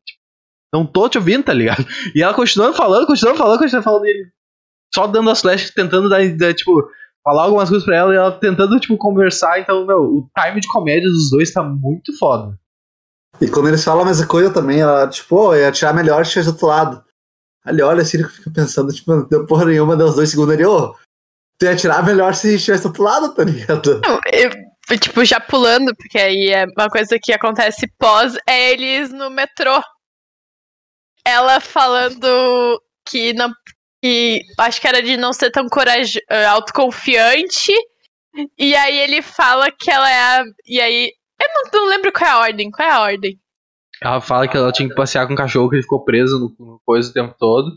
[0.74, 1.86] Não tô te ouvindo, tá ligado?
[2.16, 4.32] E ela continuando falando, continuando falando, continuando falando, e ele
[4.94, 6.90] só dando as flashes, tentando dar, dar, tipo,
[7.24, 9.60] falar algumas coisas pra ela e ela tentando, tipo, conversar.
[9.60, 12.58] Então, meu, o time de comédia dos dois tá muito foda.
[13.42, 16.42] E quando eles falam a mesma coisa também, ela, tipo, ô, ia atirar melhor se
[16.42, 17.04] do outro lado.
[17.64, 20.54] Ali olha assim, ele fica pensando, tipo, não deu porra nenhuma, deu uns dois segundos
[20.54, 20.94] ali, ô,
[21.60, 24.02] tu ia atirar melhor se estivesse do outro lado, tá ligado?
[24.04, 29.12] Não, eu, tipo, já pulando, porque aí é uma coisa que acontece pós, é eles
[29.12, 29.80] no metrô.
[31.30, 33.52] Ela falando que não.
[34.02, 36.18] Que acho que era de não ser tão coraj...
[36.30, 37.74] eh, autoconfiante.
[38.58, 40.44] E aí ele fala que ela é a.
[40.68, 41.12] E aí.
[41.42, 42.72] Eu não, não lembro qual é a ordem.
[42.72, 43.40] Qual é a ordem?
[44.02, 46.66] Ela fala que ela tinha que passear com um cachorro que ele ficou preso no,
[46.66, 47.72] no coisa o tempo todo.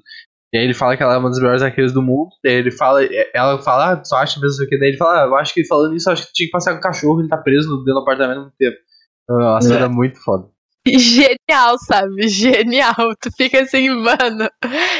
[0.52, 2.28] E aí ele fala que ela é uma das melhores arqueiras do mundo.
[2.44, 3.00] Daí ele fala,
[3.32, 5.96] ela fala, ah, tu acha mesmo que daí ele fala, ah, eu acho que falando
[5.96, 7.98] isso, eu acho que tinha que passear com o cachorro, ele tá preso dentro do
[8.00, 8.76] apartamento há muito tempo.
[9.24, 10.51] Então, é uma cena muito foda.
[10.86, 12.28] Genial, sabe?
[12.28, 13.14] Genial.
[13.20, 14.48] Tu fica assim, mano.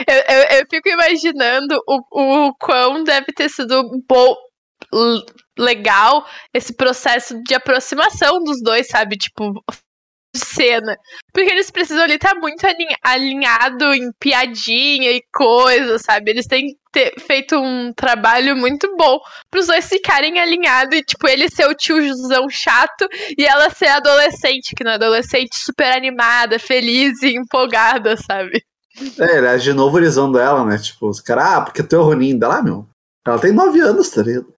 [0.09, 4.37] Eu, eu, eu fico imaginando o, o quão deve ter sido bom,
[5.59, 9.17] legal esse processo de aproximação dos dois, sabe?
[9.17, 9.53] Tipo,
[10.35, 10.97] de cena.
[11.33, 16.31] Porque eles precisam ali estar muito alin- alinhado em piadinha e coisa, sabe?
[16.31, 19.19] Eles têm ter feito um trabalho muito bom
[19.51, 24.75] pros dois ficarem alinhados e, tipo, ele ser o tiozão chato e ela ser adolescente,
[24.77, 28.63] que não é adolescente super animada, feliz e empolgada, sabe?
[29.19, 30.77] É, aliás, de novo vão dela, né?
[30.77, 32.87] Tipo, os caras, ah, porque tu é o Ronin dela, meu.
[33.27, 34.53] Ela tem nove anos, tá ligado?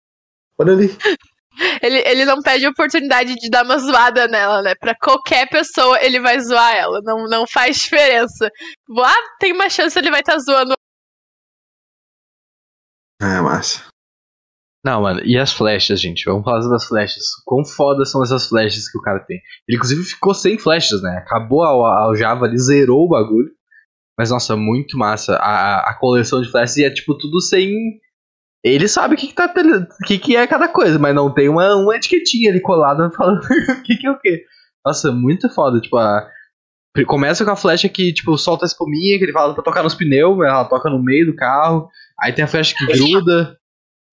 [0.59, 0.97] Olha ali.
[1.83, 4.75] Ele, ele não pede oportunidade de dar uma zoada nela, né?
[4.75, 7.01] Pra qualquer pessoa ele vai zoar ela.
[7.03, 8.51] Não, não faz diferença.
[8.99, 10.75] Ah, tem uma chance ele vai estar zoando.
[13.21, 13.85] É, massa.
[14.85, 16.27] Não, mano, e as flechas, gente?
[16.27, 17.25] Vamos falar das flechas.
[17.47, 19.41] Quão foda são essas flechas que o cara tem?
[19.67, 21.17] Ele, inclusive, ficou sem flechas, né?
[21.25, 23.51] Acabou a, a aljava ali, zerou o bagulho.
[24.19, 25.37] Mas, nossa, muito massa.
[25.37, 27.73] A, a coleção de flechas e é, tipo, tudo sem.
[28.65, 31.51] Ele sabe o que, que, tá, o que, que é cada coisa, mas não tem
[31.51, 34.43] uma, uma etiquetinha ali colada falando o que, que é o que.
[34.85, 35.81] Nossa, muito foda.
[35.81, 36.27] Tipo, a.
[37.07, 39.97] Começa com a flecha que, tipo, solta a espuminha, que ele fala pra tocar nos
[39.97, 41.89] pneus, ela toca no meio do carro.
[42.19, 43.59] Aí tem a flecha que gruda.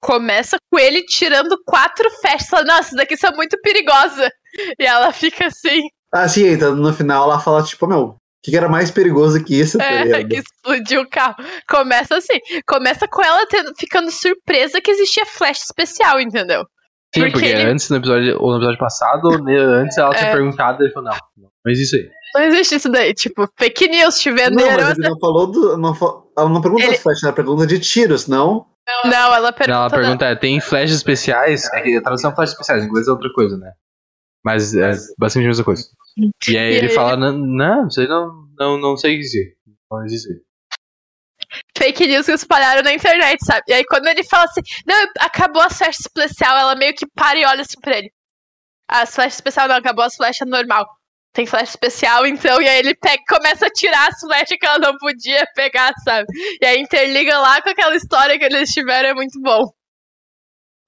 [0.02, 2.48] Começa com ele tirando quatro flechas.
[2.48, 4.32] Fala, Nossa, isso daqui são muito perigosa.
[4.80, 8.58] E ela fica assim, Ah, sim, então no final ela fala, tipo, meu, que, que
[8.58, 11.36] era mais perigoso que isso, tá é, que explodiu o carro.
[11.70, 12.40] Começa assim.
[12.68, 16.62] Começa com ela tendo, ficando surpresa que existia flecha especial, entendeu?
[17.14, 20.32] Sim, Porque porque, ele- antes no episódio, ou no episódio passado, antes ela tinha É.
[20.34, 21.18] perguntado e ele falou, não,
[21.66, 22.12] não existe isso aí.
[22.34, 23.14] Não existe isso daí.
[23.14, 24.86] Tipo, fake news, te Não, venderam.
[24.86, 25.78] mas ele não falou do.
[25.78, 25.94] Não,
[26.38, 28.66] ela não pergunta Ele- as flechas, ela pergunta de tiros, não?
[29.04, 29.68] Não, ela pergunta.
[29.78, 31.66] Não, ela pergunta, é, tem flechas especiais?
[31.74, 33.72] É que a tradução é flechas especiais, em inglês é outra coisa, né?
[34.44, 35.84] Mas é basicamente a mesma coisa.
[36.50, 39.56] E aí E ele aí- fala, não, aí não, não, não sei dizer.
[39.90, 40.40] Não isso aí.
[41.78, 43.62] fake news que espalharam na internet, sabe?
[43.68, 47.38] E aí quando ele fala assim, não, acabou a flash especial, ela meio que para
[47.40, 48.12] e olha assim pra ele.
[48.90, 50.86] A flash especial não, acabou as flechas normal.
[51.34, 54.80] Tem flash especial, então, e aí ele pega, começa a tirar as flechas que ela
[54.80, 56.26] não podia pegar, sabe?
[56.62, 59.72] E aí interliga lá com aquela história que eles tiveram, é muito bom.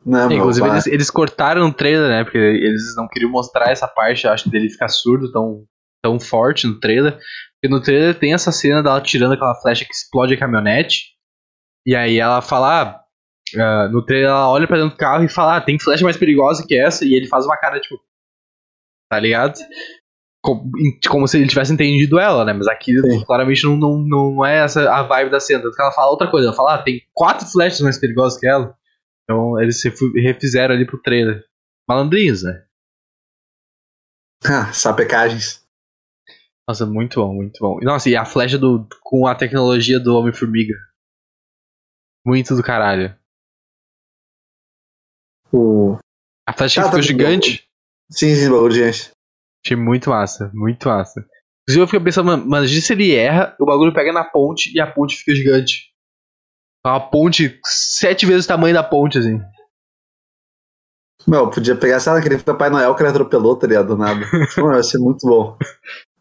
[0.05, 2.23] Não, É, Inclusive, eles, eles cortaram no trailer, né?
[2.23, 5.63] Porque eles não queriam mostrar essa parte, acho, dele ficar surdo tão,
[6.03, 7.13] tão forte no trailer.
[7.13, 11.13] Porque no trailer tem essa cena dela tirando aquela flecha que explode a caminhonete.
[11.85, 13.01] E aí ela fala.
[13.57, 16.17] ah, no trailer ela olha pra dentro do carro e fala: ah, tem flecha mais
[16.17, 17.05] perigosa que essa.
[17.05, 17.95] E ele faz uma cara tipo.
[19.09, 19.53] Tá ligado?
[20.43, 20.69] Como,
[21.07, 22.51] como se ele tivesse entendido ela, né?
[22.51, 23.23] Mas aqui Sim.
[23.23, 25.61] claramente não, não, não é essa a vibe da cena.
[25.61, 26.47] Tanto que ela fala outra coisa.
[26.47, 28.75] Ela fala: ah, tem quatro flechas mais perigosas que ela.
[29.23, 29.81] Então eles
[30.15, 31.43] refizeram ali pro trailer.
[31.87, 32.65] Malandrinhos, né?
[34.45, 35.63] Ah, sapecagens.
[36.67, 37.79] Nossa, muito bom, muito bom.
[37.81, 40.75] Nossa, e a flecha do, com a tecnologia do Homem-Formiga.
[42.25, 43.17] Muito do caralho.
[45.51, 45.97] O...
[46.47, 47.67] A flecha Ah, que ficou tá gigante.
[48.09, 49.11] Sim, sim, bagulho de gente.
[49.65, 51.25] Achei muito massa, muito massa.
[51.63, 54.79] Inclusive eu fiquei pensando, mano, mas se ele erra, o bagulho pega na ponte e
[54.79, 55.92] a ponte fica gigante.
[56.85, 59.41] É Uma ponte sete vezes o tamanho da ponte, assim.
[61.25, 63.87] Meu, podia pegar, sei lá, aquele Papai Noel que ele atropelou, tá ligado?
[63.87, 64.25] Do nada.
[64.57, 65.57] Mano, ia ser muito bom.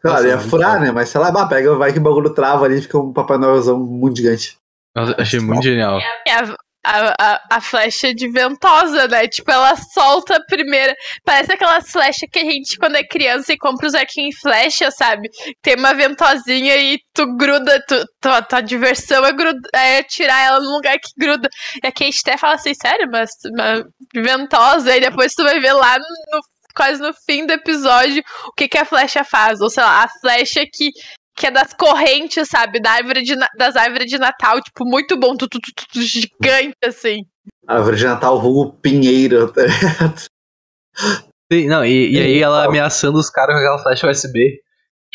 [0.01, 0.93] Claro, Nossa, ia furar, né?
[0.93, 3.39] Mas sei lá, bah, pega, vai que o bagulho trava ali e fica um Papai
[3.39, 4.57] Noelzão muito gigante.
[4.97, 5.99] Nossa, achei muito genial.
[6.27, 9.29] É a, a, a, a flecha de ventosa, né?
[9.29, 10.95] Tipo, ela solta a primeira.
[11.25, 14.91] Parece aquelas flechas que a gente, quando é criança e compra os arquinhos em flecha,
[14.91, 15.29] sabe?
[15.63, 20.61] Tem uma ventosinha e tu gruda, tu, tua, tua diversão é, gruda, é tirar ela
[20.61, 21.49] num lugar que gruda.
[21.83, 25.73] E a Kate até fala assim, sério, mas uma ventosa, e depois tu vai ver
[25.73, 26.41] lá no,
[26.75, 29.61] quase no fim do episódio o que, que a flecha faz.
[29.61, 30.91] Ou sei lá, a flecha que.
[31.37, 32.81] Que é das correntes, sabe?
[32.81, 36.77] Da árvore de, das árvores de Natal, tipo, muito bom, tu, tu, tu, tu, gigante,
[36.85, 37.25] assim.
[37.67, 39.51] Árvore de Natal, vulgo Pinheiro.
[39.51, 40.23] tá ligado?
[41.53, 44.61] Sim, não, e, e aí ela ameaçando os caras com aquela flecha USB.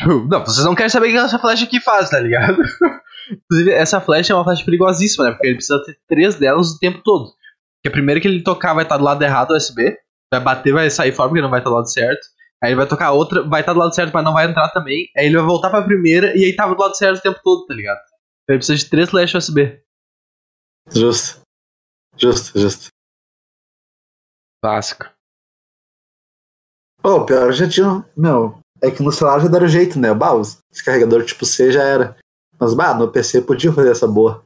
[0.00, 2.62] Tipo, não, vocês não querem saber o que essa flecha aqui faz, tá ligado?
[3.30, 5.30] Inclusive, essa flecha é uma flecha perigosíssima, né?
[5.32, 7.24] Porque ele precisa ter três delas o tempo todo.
[7.24, 9.96] Porque a primeira que ele tocar vai estar do lado errado do USB.
[10.32, 12.26] Vai bater, vai sair fora porque não vai estar do lado certo.
[12.62, 15.08] Aí ele vai tocar outra, vai estar do lado certo, mas não vai entrar também.
[15.16, 17.66] Aí ele vai voltar pra primeira e aí tava do lado certo o tempo todo,
[17.66, 17.98] tá ligado?
[17.98, 19.80] Então ele precisa de três flechas USB.
[20.92, 21.40] Justo.
[22.16, 22.88] Justo, justo.
[24.62, 25.08] Clássico.
[27.00, 28.04] Pô, pior já tinha.
[28.16, 30.12] Meu, é que no celular já deram jeito, né?
[30.12, 32.16] Bah, os descarregador tipo C já era.
[32.58, 34.44] Mas, bah, no PC podia fazer essa boa.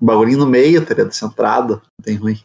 [0.00, 1.12] Um bagulhinho no meio, tá ligado?
[1.12, 1.82] Centrado.
[1.98, 2.42] Não tem ruim.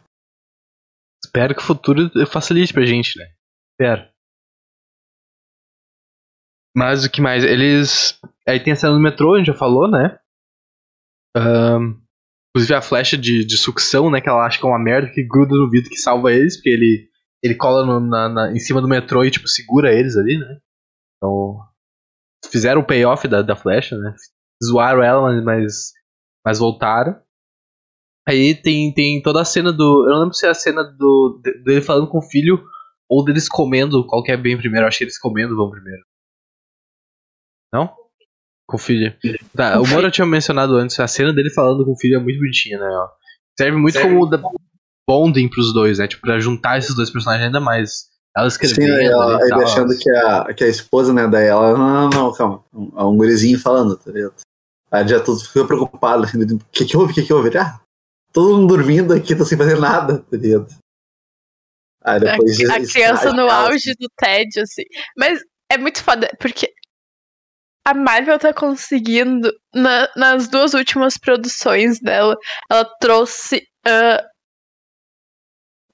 [1.24, 3.32] Espero que o futuro facilite pra gente, né?
[3.72, 4.11] Espero.
[6.76, 7.44] Mas o que mais?
[7.44, 8.20] Eles.
[8.48, 10.18] Aí tem a cena do metrô, a gente já falou, né?
[11.36, 11.96] Ahn,
[12.50, 14.22] inclusive a flecha de, de sucção, né?
[14.22, 16.70] Que ela acha que é uma merda que gruda no vidro que salva eles, porque
[16.70, 17.10] ele,
[17.44, 20.58] ele cola no- na, na- em cima do metrô e, tipo, segura eles ali, né?
[21.18, 21.60] Então.
[22.52, 24.16] Fizeram o payoff da, da flecha, né?
[24.64, 25.92] Zoaram ela, mas,
[26.46, 27.16] mas, voltaram.
[28.28, 30.06] Aí tem, tem toda a cena do.
[30.08, 32.64] Eu não lembro se é a cena do de- dele falando com o filho
[33.10, 34.86] ou deles comendo qual que é bem primeiro.
[34.86, 36.02] Eu acho que eles comendo vão primeiro.
[37.74, 37.94] Não?
[38.68, 39.14] Com o filho.
[39.56, 42.40] Tá, o Moro tinha mencionado antes, a cena dele falando com o filho é muito
[42.40, 42.88] bonitinha, né?
[42.88, 43.10] ó.
[43.58, 44.10] Serve muito Serve.
[44.10, 44.42] como da
[45.08, 46.08] bonding pros dois, né?
[46.08, 48.10] Tipo, pra juntar esses dois personagens ainda mais.
[48.36, 49.62] Ela escrevendo Sim, ela, ali e ele tal.
[49.62, 52.64] achando que a, que a esposa, né, daí ela, não, não, não, calma.
[52.74, 54.36] É um gurizinho falando, tá ligado?
[54.90, 57.50] Aí já tudo fica preocupado, assim, o que que houve, o que que houve?
[57.50, 57.82] Ele, Ah,
[58.32, 60.68] todo mundo dormindo aqui, tô sem fazer nada, tá ligado?
[62.04, 62.70] Aí depois...
[62.70, 64.84] a, a criança no auge do tédio, assim.
[65.18, 66.74] Mas é muito foda, porque
[67.86, 72.36] a Marvel tá conseguindo, na- nas duas últimas produções dela,
[72.70, 74.24] ela trouxe ah,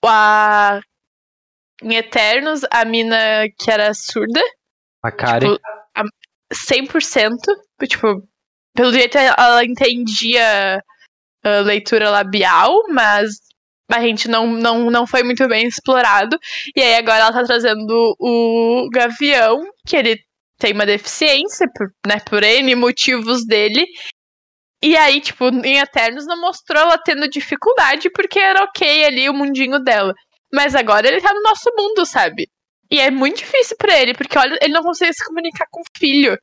[0.06, 0.80] a.
[1.84, 4.42] Em Eternos, a mina que era surda,
[5.04, 5.54] A Karen.
[5.54, 5.62] tipo,
[5.96, 6.04] a-
[6.52, 7.38] 100%.
[7.88, 8.28] Tipo,
[8.76, 10.82] pelo jeito ela entendia
[11.44, 13.36] a leitura labial, mas
[13.92, 16.36] a gente não, não, não foi muito bem explorado.
[16.76, 20.20] E aí agora ela tá trazendo o Gavião, que ele
[20.58, 23.86] tem uma deficiência, por, né, por N motivos dele.
[24.84, 29.34] E aí, tipo, em Eternos não mostrou ela tendo dificuldade, porque era ok ali o
[29.34, 30.14] mundinho dela.
[30.54, 32.48] Mas agora ele tá no nosso mundo, sabe?
[32.90, 35.98] E é muito difícil pra ele, porque olha, ele não consegue se comunicar com o
[35.98, 36.38] filho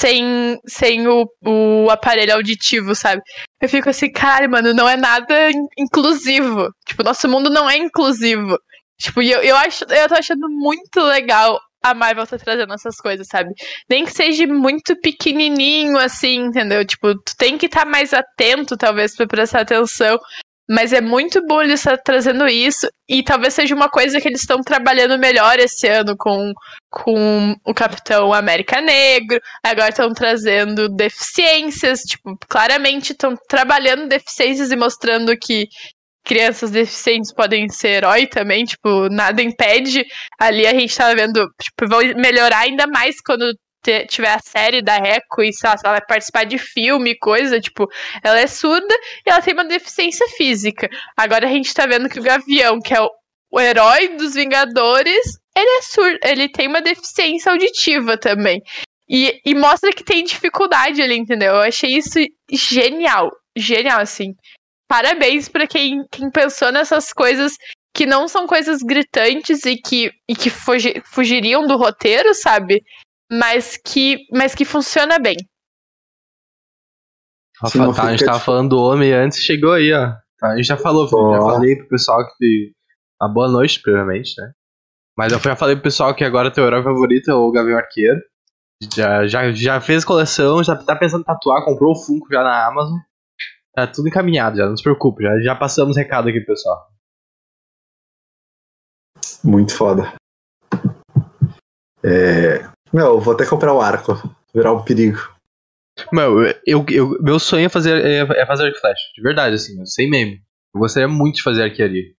[0.00, 3.20] sem, sem o, o aparelho auditivo, sabe?
[3.60, 6.68] Eu fico assim, caralho, mano, não é nada in- inclusivo.
[6.86, 8.56] Tipo, nosso mundo não é inclusivo.
[9.00, 13.26] Tipo, eu, eu, acho, eu tô achando muito legal a Marvel tá trazendo essas coisas,
[13.28, 13.50] sabe?
[13.88, 16.84] Nem que seja muito pequenininho, assim, entendeu?
[16.84, 20.18] Tipo, tu tem que estar tá mais atento, talvez, pra prestar atenção.
[20.70, 22.86] Mas é muito bom eles estar trazendo isso.
[23.08, 26.52] E talvez seja uma coisa que eles estão trabalhando melhor esse ano com,
[26.90, 29.40] com o Capitão América Negro.
[29.64, 32.00] Agora estão trazendo deficiências.
[32.00, 35.68] Tipo, claramente estão trabalhando deficiências e mostrando que
[36.28, 38.64] crianças deficientes podem ser herói também.
[38.64, 40.04] Tipo, nada impede.
[40.38, 43.52] Ali a gente tá vendo, tipo, vão melhorar ainda mais quando
[44.06, 47.88] tiver a série da Reco e lá, ela vai participar de filme, coisa, tipo,
[48.22, 50.90] ela é surda e ela tem uma deficiência física.
[51.16, 53.08] Agora a gente tá vendo que o Gavião, que é o,
[53.50, 58.60] o herói dos Vingadores, ele é surdo, ele tem uma deficiência auditiva também.
[59.08, 61.54] E, e mostra que tem dificuldade ali, entendeu?
[61.54, 62.18] Eu achei isso
[62.50, 63.30] genial.
[63.56, 64.34] Genial, assim.
[64.88, 67.52] Parabéns para quem, quem pensou nessas coisas
[67.94, 72.82] que não são coisas gritantes e que, e que fugi, fugiriam do roteiro, sabe?
[73.30, 75.36] mas que, mas que funciona bem.
[77.60, 80.12] Rafa, tá, a gente tava falando do homem antes, chegou aí, ó.
[80.38, 81.32] Tá, a gente já falou, oh.
[81.34, 82.72] já falei pro pessoal que.
[83.20, 84.52] Uma boa noite, primeiramente, né?
[85.16, 88.20] Mas eu já falei pro pessoal que agora teu herói favorito é o Gavião Arqueiro.
[88.94, 92.68] Já, já, já fez coleção, já tá pensando em tatuar, comprou o Funko já na
[92.68, 92.96] Amazon.
[93.78, 96.88] Tá tudo encaminhado já, não se preocupe, já, já passamos recado aqui, pessoal.
[99.44, 100.14] Muito foda.
[102.02, 104.14] É, meu, vou até comprar o arco.
[104.52, 105.20] Virar um perigo.
[106.12, 108.98] Meu, eu, eu, meu sonho é fazer, é, é fazer arco flash.
[109.14, 110.42] De verdade, assim, sem meme.
[110.74, 112.12] Eu gostaria muito de fazer arquearia.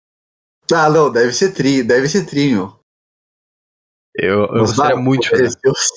[0.74, 2.80] Ah, não, deve ser tri, deve ser trinho.
[4.16, 5.50] Eu, eu gostaria muito de fazer.
[5.62, 5.90] Deus.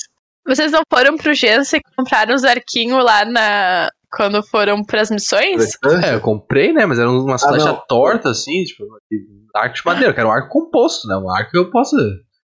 [0.45, 3.93] Vocês não foram pro Gens e compraram os arquinhos lá na.
[4.15, 5.77] Quando foram pras missões?
[6.05, 6.85] É, eu comprei, né?
[6.85, 8.85] Mas eram umas ah, flechas tortas, assim, tipo,
[9.55, 11.17] arco de madeira, que era um arco composto, né?
[11.17, 11.97] Um arco que eu posso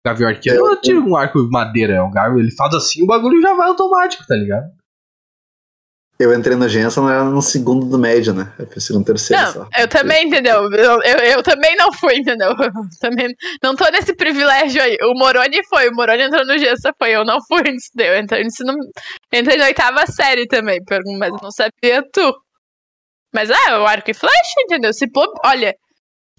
[0.06, 3.06] Gavião Arqueiro não tira um arco de madeira, é um gavião, ele faz assim o
[3.06, 4.66] bagulho já vai automático, tá ligado?
[6.16, 8.52] Eu entrei na agência não era no segundo do médio, né?
[8.56, 9.68] Eu preciso no terceiro não, só.
[9.76, 10.70] Eu também, entendeu?
[10.72, 12.50] Eu, eu, eu, também não fui, entendeu?
[12.50, 12.56] Eu
[13.00, 14.96] também não tô nesse privilégio aí.
[15.02, 17.10] O Moroni foi, o Moroni entrou no Gessa, foi.
[17.10, 17.90] Eu não fui antes.
[17.98, 18.74] Eu entrei, no,
[19.32, 20.78] entrei na oitava série também,
[21.18, 22.32] mas não sabia tu.
[23.34, 24.92] Mas é, o arco e flecha, entendeu?
[24.92, 25.32] Se bobe...
[25.44, 25.74] Olha,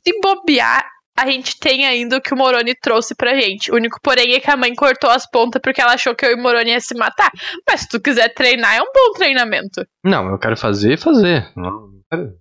[0.07, 3.71] se bobear, a gente tem ainda o que o Moroni trouxe pra gente.
[3.71, 6.31] O único porém é que a mãe cortou as pontas porque ela achou que eu
[6.31, 7.31] e o Moroni ia se matar.
[7.67, 9.85] Mas se tu quiser treinar, é um bom treinamento.
[10.03, 11.51] Não, eu quero fazer, fazer.
[11.55, 12.37] Não, quero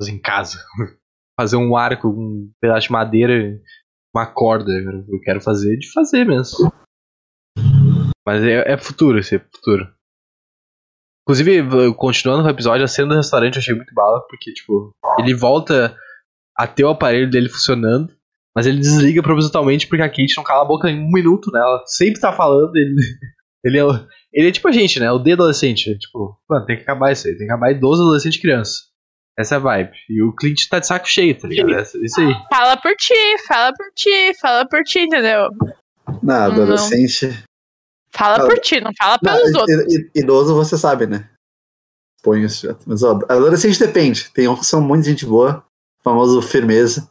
[0.00, 0.58] fazer em casa.
[1.40, 3.58] fazer um arco, um pedaço de madeira,
[4.14, 4.70] uma corda.
[4.70, 6.70] Eu quero fazer de fazer mesmo.
[8.26, 9.92] Mas é, é futuro, esse é futuro.
[11.22, 15.34] Inclusive, continuando o episódio, a cena do restaurante eu achei muito bala, porque, tipo, ele
[15.34, 15.96] volta
[16.56, 18.12] até o aparelho dele funcionando,
[18.54, 21.60] mas ele desliga propositalmente porque a Kate não cala a boca em um minuto, né?
[21.60, 22.94] Ela sempre tá falando, ele,
[23.64, 23.82] ele, é,
[24.32, 25.10] ele é tipo a gente, né?
[25.10, 25.98] O D adolescente.
[25.98, 28.74] Tipo, mano, tem que acabar isso aí, tem que acabar idoso, adolescente e criança.
[29.38, 29.92] Essa é a vibe.
[30.10, 31.74] E o Clint tá de saco cheio, tá ligado?
[31.74, 32.34] Essa, isso aí.
[32.50, 33.14] Fala por ti,
[33.48, 35.48] fala por ti, fala por ti, entendeu?
[36.22, 37.28] Não, adolescente.
[37.28, 37.34] Não.
[38.14, 39.84] Fala, fala por ti, não fala pelos não, outros.
[40.14, 41.30] Idoso você sabe, né?
[42.22, 42.76] Põe isso.
[42.86, 44.30] Mas ó, adolescente depende.
[44.32, 45.64] Tem uns que são muito gente boa,
[46.02, 47.10] famoso firmeza.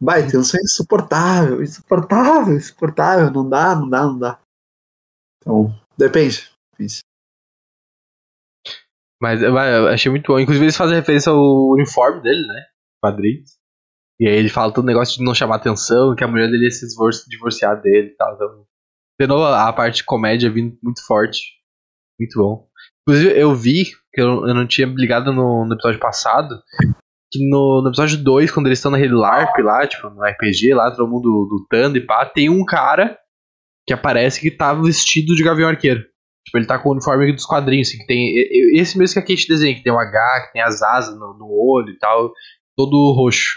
[0.00, 4.40] Vai, tem um sonho insuportável, insuportável, insuportável, não dá, não dá, não dá.
[5.40, 6.50] Então, depende.
[6.72, 7.00] depende.
[9.20, 9.56] Mas eu
[9.88, 10.38] achei muito bom.
[10.38, 12.66] Inclusive, eles fazem referência ao uniforme dele, né?
[13.02, 13.56] Quadrinhos.
[14.20, 16.64] E aí ele fala todo o negócio de não chamar atenção, que a mulher dele
[16.64, 16.86] ia se
[17.28, 18.34] divorciar dele e tal.
[18.34, 18.66] Então,
[19.20, 21.56] de novo, a parte de comédia vindo muito forte.
[22.20, 22.68] Muito bom.
[23.02, 26.62] Inclusive, eu vi, que eu, eu não tinha ligado no, no episódio passado,
[27.38, 30.90] que no, no episódio 2, quando eles estão naquele LARP lá, tipo, no RPG lá,
[30.90, 33.18] todo mundo lutando e pá, tem um cara
[33.86, 36.00] que aparece que tá vestido de Gavião Arqueiro.
[36.44, 38.34] Tipo, ele tá com o uniforme dos quadrinhos, assim, que tem.
[38.74, 41.36] Esse mesmo que a Kate desenha, que tem o H, que tem as asas no,
[41.38, 42.32] no olho e tal,
[42.76, 43.56] todo roxo.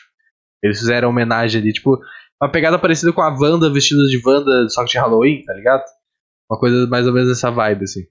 [0.63, 1.99] Eles fizeram homenagem ali, tipo,
[2.41, 5.83] uma pegada parecida com a Wanda vestida de Wanda, só que de Halloween, tá ligado?
[6.49, 8.01] Uma coisa mais ou menos dessa vibe, assim.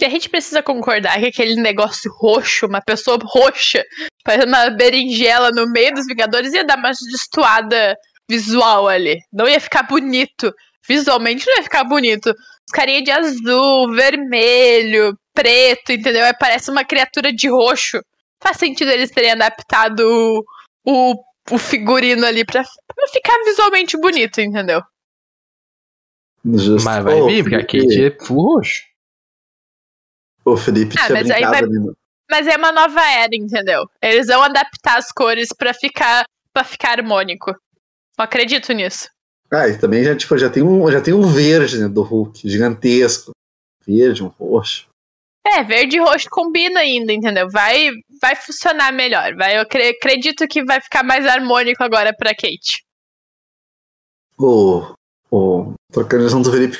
[0.00, 3.82] E a gente precisa concordar que aquele negócio roxo, uma pessoa roxa,
[4.22, 7.96] parecendo uma berinjela no meio dos Vingadores, ia dar uma destoada
[8.28, 9.18] visual ali.
[9.32, 10.52] Não ia ficar bonito.
[10.86, 12.28] Visualmente não ia ficar bonito.
[12.28, 16.24] Os carinha de azul, vermelho, preto, entendeu?
[16.24, 18.00] Aí parece uma criatura de roxo.
[18.42, 20.44] Faz sentido eles terem adaptado o,
[20.84, 21.14] o,
[21.50, 24.82] o figurino ali pra, pra ficar visualmente bonito, entendeu?
[26.44, 26.84] Justo.
[26.84, 28.82] Mas vai vir, porque a Kate é full roxo.
[30.46, 31.58] O Felipe ah, tinha brincado vai...
[31.60, 31.92] ali.
[32.30, 33.84] Mas é uma nova era, entendeu?
[34.00, 37.50] Eles vão adaptar as cores para ficar para ficar harmônico.
[37.50, 39.10] Eu acredito nisso.
[39.52, 42.48] Ah, e também já, tipo, já tem um, já tem um verde né, do Hulk,
[42.48, 43.32] gigantesco.
[43.86, 44.88] Verde, um roxo.
[45.46, 47.48] É, verde e roxo combina ainda, entendeu?
[47.50, 47.90] Vai,
[48.20, 49.36] vai funcionar melhor.
[49.36, 52.82] Vai, eu cre- acredito que vai ficar mais harmônico agora pra Kate.
[54.38, 54.94] O,
[55.36, 56.76] o trocando de assunto, o Felipe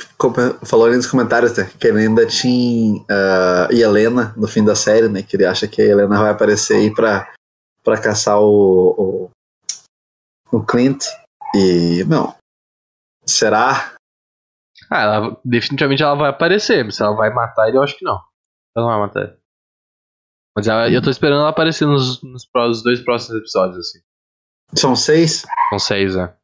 [0.66, 5.08] falou ali nos comentários né, que ele ainda tinha ah, Helena no fim da série,
[5.08, 5.22] né?
[5.22, 7.32] Que ele acha que a Helena vai aparecer aí pra,
[7.82, 9.30] pra caçar o,
[10.52, 11.04] o, o Clint.
[11.54, 12.34] E, não.
[13.24, 13.94] Será?
[14.90, 18.04] Ah, ela, definitivamente ela vai aparecer, mas se ela vai matar ele, eu acho que
[18.04, 18.20] não.
[18.76, 19.36] Ela não vai matar ele.
[20.56, 24.00] Mas ela- eu tô esperando ela aparecer nos, nos pró- dois próximos episódios, assim.
[24.74, 25.42] São seis?
[25.70, 26.34] São seis, né?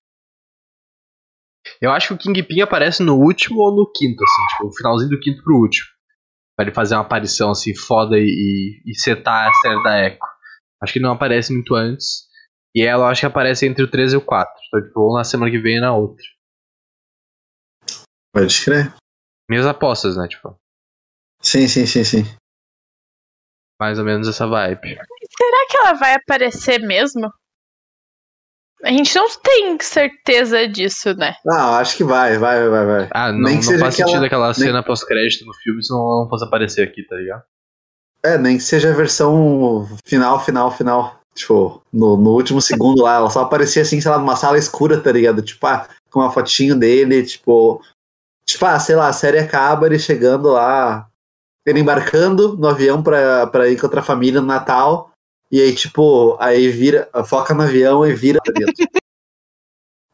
[1.81, 5.11] Eu acho que o Kingpin aparece no último ou no quinto, assim, tipo, o finalzinho
[5.11, 5.87] do quinto pro último.
[6.57, 10.19] Pra ele fazer uma aparição, assim, foda e, e, setar a série da Echo.
[10.83, 12.29] Acho que ele não aparece muito antes.
[12.75, 14.53] E ela eu acho que aparece entre o 13 e o 4.
[14.69, 16.25] Então, tipo, ou na semana que vem e na outra.
[18.35, 18.95] Pode crer.
[19.49, 20.27] Minhas apostas, né?
[20.27, 20.57] Tipo,
[21.43, 22.23] Sim, sim, sim, sim.
[23.81, 24.95] mais ou menos essa vibe.
[25.37, 27.33] Será que ela vai aparecer mesmo?
[28.85, 31.35] A gente não tem certeza disso, né?
[31.45, 33.09] Não, acho que vai, vai, vai, vai.
[33.12, 35.83] Ah, não, Nem não que seja faz aquela- sentido aquela nem- cena pós-crédito no filme
[35.85, 37.43] se não, não fosse aparecer aqui, tá ligado?
[38.24, 41.20] É, nem que seja a versão final, final, final.
[41.35, 45.01] Tipo, no, no último segundo lá, ela só aparecia assim, sei lá, numa sala escura,
[45.01, 45.43] tá ligado?
[45.43, 47.80] Tipo, ah, com uma fotinho dele, tipo.
[48.45, 51.07] Tipo, ah, sei lá, a série acaba ele chegando lá,
[51.64, 55.11] ele embarcando no avião pra, pra ir com outra família no Natal.
[55.53, 58.73] E aí, tipo, aí vira, foca no avião e vira pra dentro.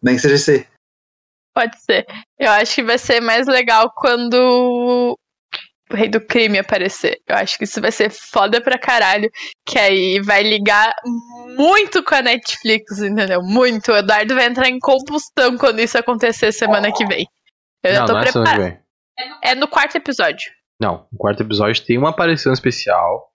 [0.02, 0.68] nem que seja esse.
[1.54, 2.04] Pode ser.
[2.36, 5.16] Eu acho que vai ser mais legal quando o
[5.94, 7.20] rei do crime aparecer.
[7.26, 9.30] Eu acho que isso vai ser foda pra caralho.
[9.64, 10.92] Que aí vai ligar
[11.56, 13.40] muito com a Netflix, entendeu?
[13.42, 13.92] Muito.
[13.92, 17.26] O Eduardo vai entrar em combustão quando isso acontecer semana que vem.
[17.82, 18.64] Eu já não, tô não é preparada.
[18.64, 18.78] vem.
[19.42, 20.50] É no quarto episódio.
[20.80, 23.27] Não, o quarto episódio tem uma aparição especial.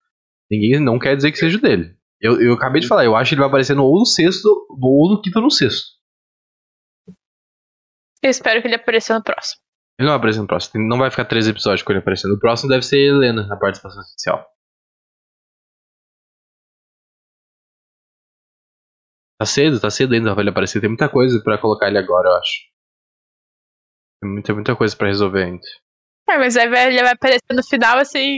[0.53, 1.95] Ninguém não quer dizer que seja o dele.
[2.21, 4.47] Eu, eu acabei de falar, eu acho que ele vai aparecer no, ou no sexto,
[4.69, 5.83] ou no quinto ou no sexto.
[8.21, 9.61] Eu espero que ele apareça no próximo.
[9.99, 10.87] Ele não vai aparecer no próximo.
[10.87, 12.31] Não vai ficar três episódios com ele aparecendo.
[12.33, 14.45] No próximo deve ser Helena, na participação especial.
[19.39, 20.79] Tá cedo, tá cedo ainda pra ele aparecer.
[20.79, 22.61] Tem muita coisa pra colocar ele agora, eu acho.
[24.21, 25.67] Tem muita, muita coisa pra resolver ainda.
[26.29, 28.37] É, mas aí vai- ele vai aparecer no final assim.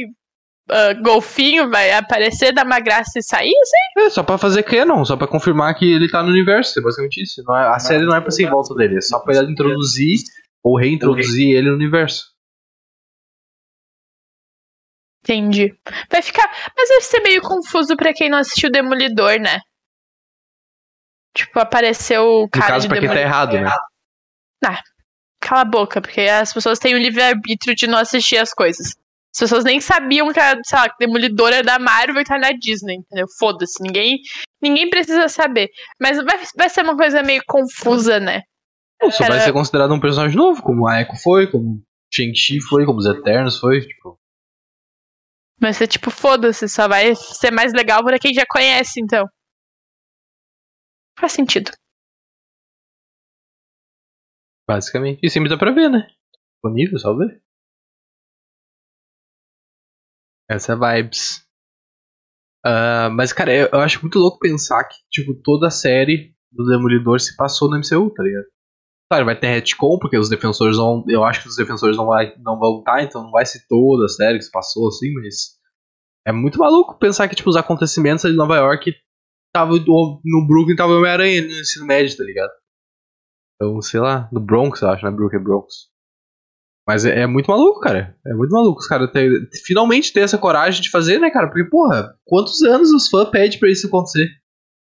[0.69, 4.05] Ah, golfinho vai aparecer, dar uma graça e sair, assim?
[4.05, 6.79] É, só pra fazer canon, só pra confirmar que ele tá no universo.
[6.79, 7.43] É basicamente isso.
[7.45, 9.51] Não é- a série não é pra ser em volta dele, é só pra ele
[9.51, 10.19] introduzir
[10.63, 12.33] ou reintroduzir ele no universo.
[15.23, 15.75] Entendi.
[16.09, 16.47] Vai ficar.
[16.77, 19.59] Mas vai ser meio confuso pra quem não assistiu Demolidor, né?
[21.35, 23.57] Tipo, apareceu o No cara caso, de pra quem tá Demolidor.
[23.59, 23.75] errado,
[24.63, 24.79] né?
[25.41, 28.95] Cala a boca, porque as pessoas têm o livre-arbítrio de não assistir as coisas.
[29.35, 32.51] As pessoas nem sabiam que a, sei lá, que Demolidor era da Marvel tá na
[32.53, 33.25] Disney, entendeu?
[33.37, 34.19] Foda-se, ninguém,
[34.61, 35.69] ninguém precisa saber.
[36.01, 38.43] Mas vai, vai ser uma coisa meio confusa, né?
[39.11, 41.83] Só vai Era- ser considerado um personagem novo, como a Echo foi, como
[42.13, 43.81] Shang-Chi foi, como os Eternos foi.
[43.81, 44.17] Tipo,
[45.59, 49.27] Vai ser tipo, foda-se, só vai ser mais legal pra quem já conhece, então.
[51.19, 51.71] Faz sentido.
[54.67, 55.19] basicamente.
[55.23, 56.07] E sempre dá pra ver, né?
[56.55, 57.41] Disponível, só ver.
[60.49, 61.45] Essa é vibes.
[62.65, 66.65] Ah, mas, cara, eu, eu acho muito louco pensar que, tipo, toda a série do
[66.65, 68.45] Demolidor se passou no MCU, tá ligado?
[69.09, 71.03] Claro, vai ter retcon, porque os defensores vão.
[71.07, 74.05] Eu acho que os defensores não, vai, não vão estar, então não vai ser toda
[74.05, 75.55] a série que se passou assim, mas.
[76.27, 78.91] É muito maluco pensar que, tipo, os acontecimentos em Nova York
[79.53, 82.51] tava no Brooklyn tava o Homem-Aranha no ensino médio, tá ligado?
[83.55, 85.11] Então, sei lá, no Bronx, eu acho, né?
[85.11, 85.87] Brooklyn Bronx.
[86.87, 88.15] Mas é, é muito maluco, cara.
[88.25, 89.09] É muito maluco os caras
[89.65, 91.47] finalmente ter essa coragem de fazer, né, cara?
[91.47, 94.29] Porque, porra, quantos anos os fãs pedem pra isso acontecer?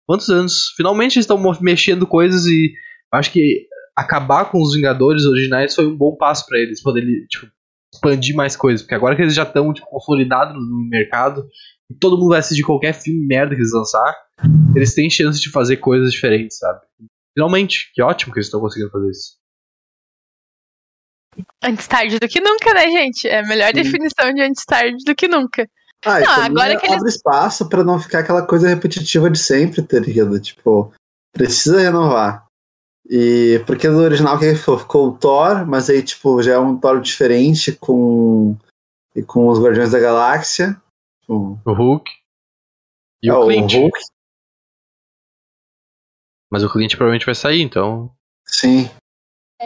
[0.06, 0.72] Quantos anos?
[0.76, 2.72] Finalmente eles estão mexendo coisas e
[3.12, 7.48] acho que acabar com os Vingadores originais foi um bom passo pra eles poderem, tipo,
[7.92, 8.82] expandir mais coisas.
[8.82, 11.44] Porque agora que eles já estão, tipo, consolidados no mercado
[11.90, 14.14] e todo mundo vai assistir qualquer filme merda que eles lançar,
[14.76, 16.80] eles têm chance de fazer coisas diferentes, sabe?
[17.34, 19.38] Finalmente, que ótimo que eles estão conseguindo fazer isso.
[21.62, 23.26] Antes tarde do que nunca, né, gente?
[23.28, 23.82] É a melhor Sim.
[23.82, 25.68] definição de antes tarde do que nunca.
[26.04, 29.82] Ah, Não, agora que eles- abre espaço pra não ficar aquela coisa repetitiva de sempre,
[29.82, 30.38] tá ligado?
[30.40, 30.92] Tipo,
[31.32, 32.46] precisa renovar.
[33.10, 36.76] E porque no original que ficou, ficou o Thor, mas aí, tipo, já é um
[36.78, 38.56] Thor diferente com,
[39.16, 40.80] e com os Guardiões da Galáxia.
[41.26, 42.10] Com, O Hulk
[43.22, 43.72] e é, o Clint.
[43.74, 43.98] Hulk.
[46.50, 48.10] Mas o Clint provavelmente vai sair, então.
[48.46, 48.88] Sim.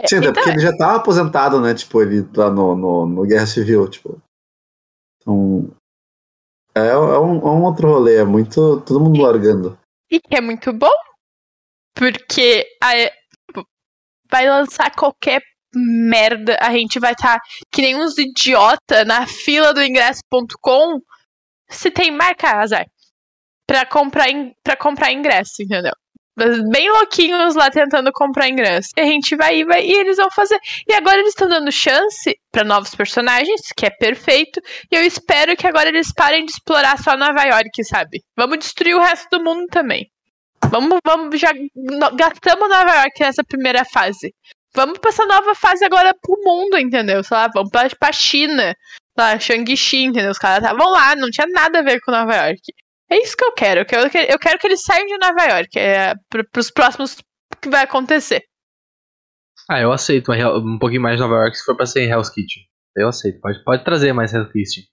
[0.07, 1.73] Sim, até Então, porque ele já tava aposentado, né?
[1.73, 4.21] Tipo, ele lá no, no, no Guerra Civil, tipo.
[5.21, 5.69] Então.
[6.75, 8.81] É, é, um, é um outro rolê, é muito.
[8.81, 9.77] Todo mundo largando.
[10.11, 10.91] E que é muito bom,
[11.95, 13.63] porque a-
[14.29, 15.41] vai lançar qualquer
[15.75, 17.39] merda, a gente vai estar
[17.71, 20.99] que nem uns idiota na fila do ingresso.com
[21.69, 22.85] se tem marca azar
[23.67, 25.93] pra comprar in- para comprar ingresso, entendeu?
[26.35, 28.89] Bem louquinhos lá tentando comprar ingresso.
[28.97, 30.57] E a gente vai e vai e eles vão fazer.
[30.87, 34.59] E agora eles estão dando chance pra novos personagens, que é perfeito.
[34.91, 38.21] E eu espero que agora eles parem de explorar só Nova York, sabe?
[38.35, 40.09] Vamos destruir o resto do mundo também.
[40.69, 41.51] Vamos, vamos, já
[42.15, 44.33] gastamos Nova York nessa primeira fase.
[44.75, 47.23] Vamos pra essa nova fase agora pro mundo, entendeu?
[47.23, 48.75] Sei lá, vamos pra, pra China,
[49.15, 50.31] lá, Shang-Chi, entendeu?
[50.31, 52.59] Os caras estavam lá, não tinha nada a ver com Nova York.
[53.13, 53.81] É isso que eu quero.
[53.81, 55.77] Eu quero, que- eu quero que eles saiam de Nova York.
[55.77, 57.17] É, pro, pros próximos
[57.61, 58.43] que vai acontecer.
[59.69, 62.29] Ah, eu aceito um pouquinho mais de Nova York se for pra ser em Hell's
[62.29, 62.63] Kitchen.
[62.97, 63.39] Eu aceito.
[63.39, 64.83] Pode, pode trazer mais Hell's Kitchen.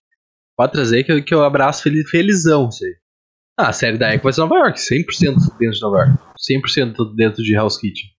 [0.56, 2.96] Pode trazer que eu, que eu abraço fel- felizão aí.
[3.58, 4.78] Ah, a série da Echo vai ser Nova York.
[4.78, 6.22] 100% dentro de Nova York.
[6.38, 8.10] 100% dentro de Hell's Kitchen.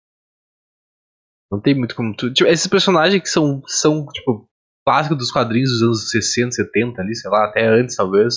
[1.51, 2.15] Não tem muito como...
[2.15, 4.47] Tu, tipo, esses personagens que são, são, tipo,
[4.85, 8.35] clássicos dos quadrinhos dos anos 60, 70 ali, sei lá, até antes talvez.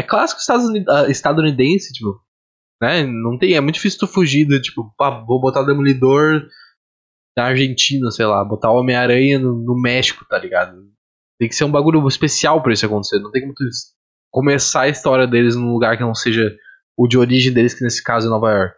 [0.00, 0.40] É clássico
[0.88, 2.20] ah, estadunidense, tipo...
[2.82, 3.04] Né?
[3.04, 4.90] Não tem, é muito difícil tu fugir do, tipo,
[5.26, 6.48] vou botar o Demolidor
[7.36, 10.88] na Argentina, sei lá, botar o Homem-Aranha no, no México, tá ligado?
[11.38, 13.18] Tem que ser um bagulho especial pra isso acontecer.
[13.18, 13.64] Não tem como tu
[14.32, 16.56] começar a história deles num lugar que não seja
[16.96, 18.76] o de origem deles, que nesse caso é Nova York.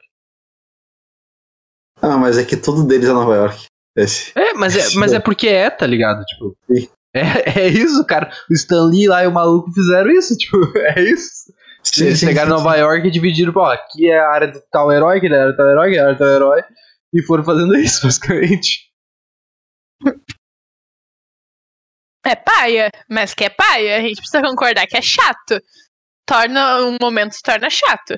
[2.01, 3.66] Ah, mas é que tudo deles é Nova York.
[3.97, 4.37] Esse.
[4.37, 6.25] É, mas é, mas é porque é, tá ligado?
[6.25, 6.89] Tipo, Sim.
[7.16, 8.32] é, é isso, cara.
[8.50, 11.52] O Stan Lee lá e o maluco fizeram isso, tipo, é isso.
[11.98, 15.18] Eles chegaram em Nova York e dividiram, pô, aqui é a área do tal herói,
[15.18, 16.62] aqui é a área do tal herói, aqui é a área do tal herói.
[17.12, 18.90] E foram fazendo isso, basicamente.
[22.24, 23.96] É paia, mas que é paia.
[23.96, 25.60] A gente precisa concordar que é chato.
[26.24, 28.16] Torna um momento se torna chato.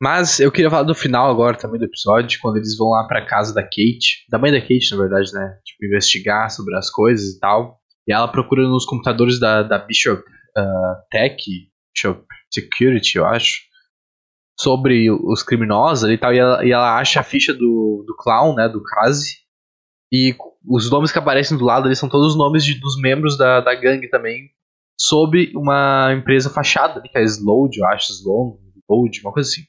[0.00, 3.24] Mas eu queria falar do final agora também do episódio, quando eles vão lá pra
[3.26, 5.58] casa da Kate, da mãe da Kate, na verdade, né?
[5.64, 7.78] Tipo, investigar sobre as coisas e tal.
[8.08, 10.22] E ela procura nos computadores da, da Bishop
[10.56, 11.36] ah, Tech,
[11.94, 13.60] Bishop Security, eu acho,
[14.58, 16.32] sobre os criminosos e tal.
[16.32, 18.68] E ela, e ela acha a ficha do, do clown, né?
[18.70, 19.34] Do Kazi.
[20.10, 20.34] E
[20.66, 23.60] os nomes que aparecem do lado ali são todos os nomes de- dos membros da,
[23.60, 24.48] da gangue também,
[24.98, 28.56] sob uma empresa fachada que é a Slowed, eu acho, Sloan,
[28.88, 29.62] Load, uma coisa assim.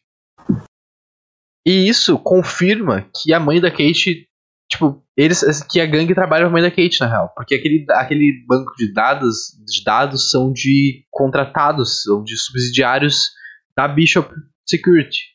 [1.66, 4.28] E isso confirma que a mãe da Kate,
[4.70, 7.86] tipo, eles que a gangue trabalha com a mãe da Kate na real, porque aquele,
[7.92, 13.30] aquele banco de dados, de dados são de contratados, são de subsidiários
[13.76, 14.34] da Bishop
[14.68, 15.32] Security.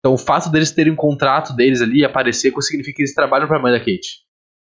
[0.00, 3.58] Então o fato deles terem um contrato deles ali aparecer significa que eles trabalham para
[3.58, 4.24] a mãe da Kate.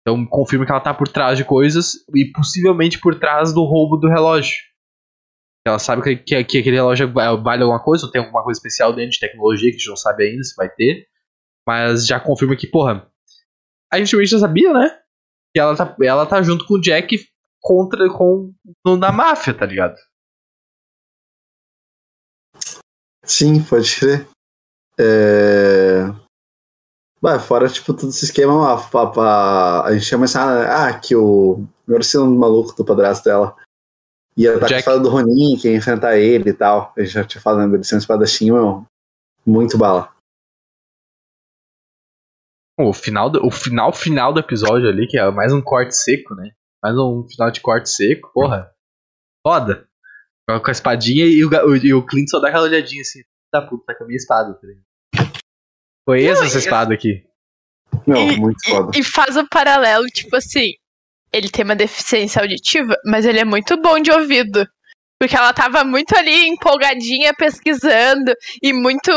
[0.02, 3.96] Então confirma que ela tá por trás de coisas e possivelmente por trás do roubo
[3.96, 4.56] do relógio.
[5.66, 8.92] Ela sabe que, que, que aquele relógio vale alguma coisa, ou tem alguma coisa especial
[8.92, 11.06] dentro de tecnologia que a gente não sabe ainda se vai ter.
[11.66, 13.08] Mas já confirma que, porra.
[13.92, 14.98] A gente já sabia, né?
[15.54, 17.24] Que ela tá, ela tá junto com o Jack
[17.60, 18.52] contra com
[18.98, 19.96] na máfia, tá ligado?
[23.24, 24.28] Sim, pode crer.
[24.98, 26.04] É...
[27.20, 30.88] Bah, fora, tipo, todo esse esquema, a, a, a, a gente chama essa.
[30.88, 31.64] Ah, que o.
[31.86, 33.54] Agora sei o nome maluco do padrasto dela.
[34.36, 34.82] Ia estar Jack.
[34.84, 36.92] falando do Ronin, que ia enfrentar ele e tal.
[36.96, 37.74] A gente já tinha falado?
[37.74, 38.86] Ele ser um espadachim, meu.
[39.46, 40.10] Muito bala.
[42.78, 46.34] O final, do, o final final do episódio ali, que é mais um corte seco,
[46.34, 46.50] né?
[46.82, 48.72] Mais um final de corte seco, porra.
[49.46, 49.86] Foda.
[50.48, 53.20] Com a espadinha e o, e o Clint só dá aquela olhadinha assim.
[53.52, 54.54] Da puta, tá com a minha espada.
[54.54, 55.32] Tá ligado?
[56.08, 57.24] Foi essa essa espada aqui.
[58.06, 58.90] Não, E- muito foda.
[58.96, 60.72] E, e faz o paralelo, tipo assim,
[61.32, 64.66] ele tem uma deficiência auditiva, mas ele é muito bom de ouvido.
[65.18, 69.12] Porque ela tava muito ali empolgadinha pesquisando e muito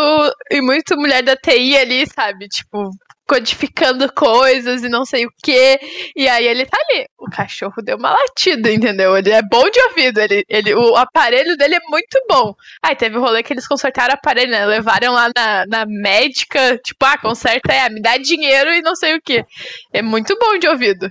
[0.51, 2.47] e muito mulher da TI ali, sabe?
[2.47, 2.91] Tipo,
[3.27, 5.79] codificando coisas e não sei o quê.
[6.15, 7.07] E aí ele tá ali.
[7.17, 9.17] O cachorro deu uma latida, entendeu?
[9.17, 12.53] Ele é bom de ouvido, ele, ele o aparelho dele é muito bom.
[12.83, 14.65] Aí teve o rolê que eles consertaram o aparelho, né?
[14.65, 19.15] Levaram lá na, na médica, tipo, ah, conserta é, me dá dinheiro e não sei
[19.15, 19.43] o quê.
[19.91, 21.09] É muito bom de ouvido.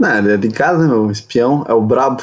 [0.00, 1.10] Não, ele é ligado, né, meu?
[1.10, 2.22] Espião é o brabo.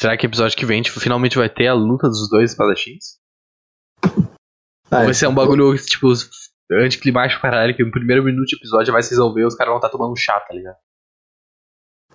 [0.00, 3.18] Será que episódio que vem tipo, finalmente vai ter a luta dos dois espadachins?
[4.88, 6.06] Ah, vai ser um bagulho, tipo,
[6.72, 9.56] anticlimático pra caralho, que no primeiro minuto de episódio já vai se resolver e os
[9.56, 10.76] caras vão estar tomando um chá, tá ligado?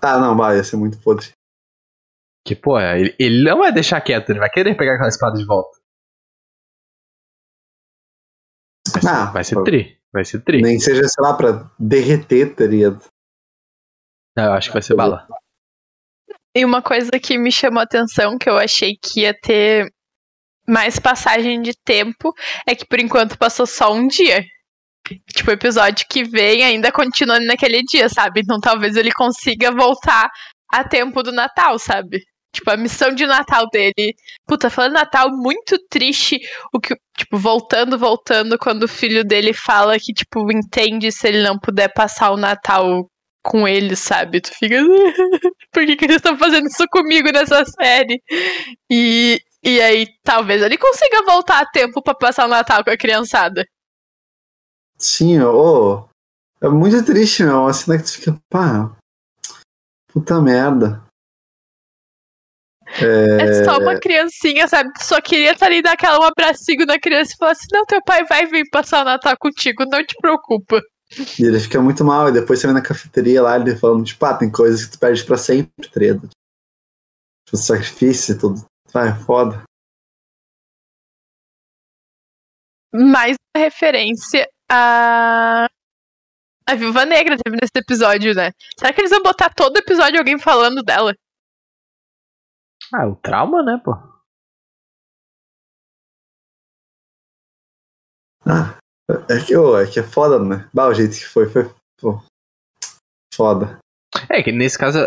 [0.01, 1.31] Ah, não, vai, ia ser muito podre.
[2.47, 5.45] Que, pô, ele, ele não vai deixar quieto, ele vai querer pegar aquela espada de
[5.45, 5.77] volta.
[8.93, 9.99] Vai ser, Ah, vai ser tri.
[10.13, 10.61] Vai ser tri.
[10.61, 13.03] Nem seja, sei lá, pra derreter, tá ligado?
[14.35, 15.27] Não, eu acho que vai ser bala.
[16.55, 19.87] E uma coisa que me chamou a atenção, que eu achei que ia ter
[20.67, 22.33] mais passagem de tempo,
[22.67, 24.43] é que por enquanto passou só um dia.
[25.33, 28.41] Tipo, o episódio que vem ainda continua naquele dia, sabe?
[28.41, 30.29] Então talvez ele consiga voltar
[30.71, 32.23] a tempo do Natal, sabe?
[32.53, 34.15] Tipo, a missão de Natal dele.
[34.47, 36.39] Puta, falando Natal, muito triste.
[36.73, 41.43] O que, tipo, voltando, voltando, quando o filho dele fala que, tipo, entende se ele
[41.43, 43.05] não puder passar o Natal
[43.45, 44.41] com ele, sabe?
[44.41, 44.75] Tu fica.
[45.71, 48.21] Por que, que eles estão fazendo isso comigo nessa série?
[48.89, 52.97] E, e aí, talvez ele consiga voltar a tempo pra passar o Natal com a
[52.97, 53.65] criançada.
[54.97, 56.07] Sim, ô.
[56.61, 57.61] é muito triste, meu.
[57.61, 58.91] Uma cena que tu fica, pá.
[60.11, 61.03] Puta merda.
[62.87, 64.91] É só uma criancinha, sabe?
[64.93, 67.85] Tu só queria estar ali dar aquela um abracinho na criança e falar assim: não,
[67.85, 70.81] teu pai vai vir passar o Natal contigo, não te preocupa.
[71.39, 74.25] E ele fica muito mal, e depois você vê na cafeteria lá, ele falando, tipo,
[74.25, 76.27] ah, tem coisas que tu perde pra sempre, tredo.
[77.45, 78.65] Tipo, sacrifício e tudo.
[78.91, 79.63] Vai, foda.
[82.93, 85.67] Mais uma referência a.
[86.67, 88.51] A Viúva Negra teve nesse episódio, né?
[88.79, 91.13] Será que eles vão botar todo episódio alguém falando dela?
[92.91, 93.93] Ah, o trauma, né, pô?
[98.47, 98.77] Ah,
[99.29, 100.69] é que, ô, é que é foda, né?
[100.73, 101.69] Bah, o jeito que foi, foi.
[101.99, 102.21] Pô,
[103.33, 103.79] foda.
[104.29, 104.99] É, que nesse caso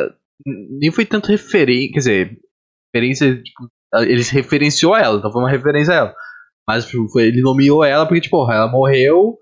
[0.44, 1.92] nem foi tanto referência.
[1.92, 2.38] Quer dizer,
[2.94, 3.42] referência.
[3.42, 3.68] Tipo,
[4.03, 6.14] ele se referenciou a ela, então foi uma referência a ela.
[6.68, 9.38] Mas tipo, foi, ele nomeou ela porque, tipo, ela morreu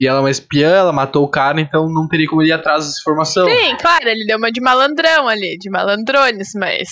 [0.00, 2.52] e ela é uma espiã, ela matou o cara, então não teria como ele ir
[2.52, 3.48] atrás dessa informação.
[3.48, 6.88] Sim, claro, ele deu uma de malandrão ali, de malandrones, mas.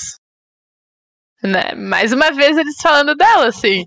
[1.42, 1.74] Né?
[1.74, 3.84] Mais uma vez eles falando dela, assim.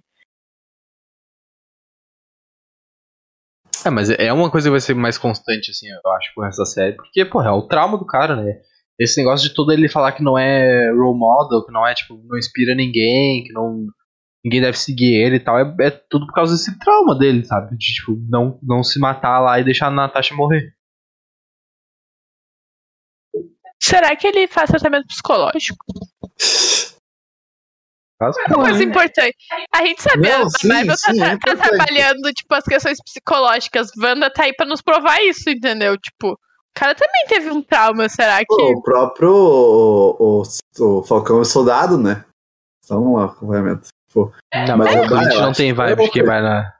[3.86, 6.66] É, mas é uma coisa que vai ser mais constante, assim, eu acho, com essa
[6.66, 6.96] série.
[6.96, 8.60] Porque, porra, é o trauma do cara, né?
[9.00, 12.20] Esse negócio de todo ele falar que não é role model, que não é, tipo,
[12.26, 13.86] não inspira ninguém, que não.
[14.44, 17.76] Ninguém deve seguir ele e tal, é, é tudo por causa desse trauma dele, sabe?
[17.78, 20.72] De, tipo, não, não se matar lá e deixar a Natasha morrer.
[23.82, 25.84] Será que ele faz tratamento psicológico?
[28.22, 29.36] Uma coisa importante.
[29.74, 31.70] A gente sabe, Não, a sim, Marvel tá, sim, é tá- tá importante.
[31.78, 33.89] trabalhando, tipo, as questões psicológicas.
[34.01, 35.97] Wanda tá aí pra nos provar isso, entendeu?
[35.97, 36.38] Tipo, o
[36.74, 38.45] cara também teve um trauma, será que.
[38.53, 40.43] O próprio o, o,
[40.99, 42.24] o Falcão e o Soldado, né?
[42.82, 43.89] São um acompanhamento.
[44.13, 44.32] Pô,
[44.68, 46.72] Não, Mas eu- o Clint não tem vibe de que vai na.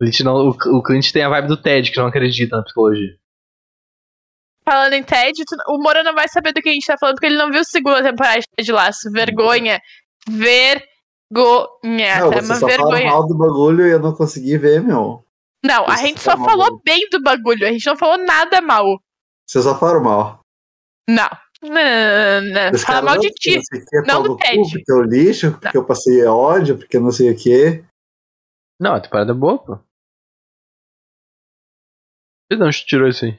[0.00, 2.62] O Clint, não, o, o Clint tem a vibe do Ted, que não acredita na
[2.62, 3.16] psicologia.
[4.64, 7.16] Falando em Ted, tu- o Moura não vai saber do que a gente tá falando,
[7.16, 9.10] porque ele não viu a segunda temporada de Ted Laço.
[9.10, 9.80] Vergonha.
[10.28, 10.88] Vergonha.
[12.20, 13.06] não, é você uma só vergonha.
[13.10, 15.24] mal do bagulho e eu não consegui ver, meu.
[15.64, 17.66] Não, a Você gente só mal falou do- bem do bagulho.
[17.66, 18.84] A gente não falou nada mal.
[19.48, 20.40] Vocês só falaram mal.
[21.08, 21.28] Não.
[21.62, 22.70] Não, não.
[22.72, 23.56] Os Fala mal não, de ti.
[23.56, 24.70] não quê, não do Ted.
[24.72, 27.84] Porque eu lixo, porque eu passei ódio, porque não sei o quê.
[28.80, 29.78] Não, a temporada é boa, pô.
[32.50, 33.38] Que não tirou isso aí?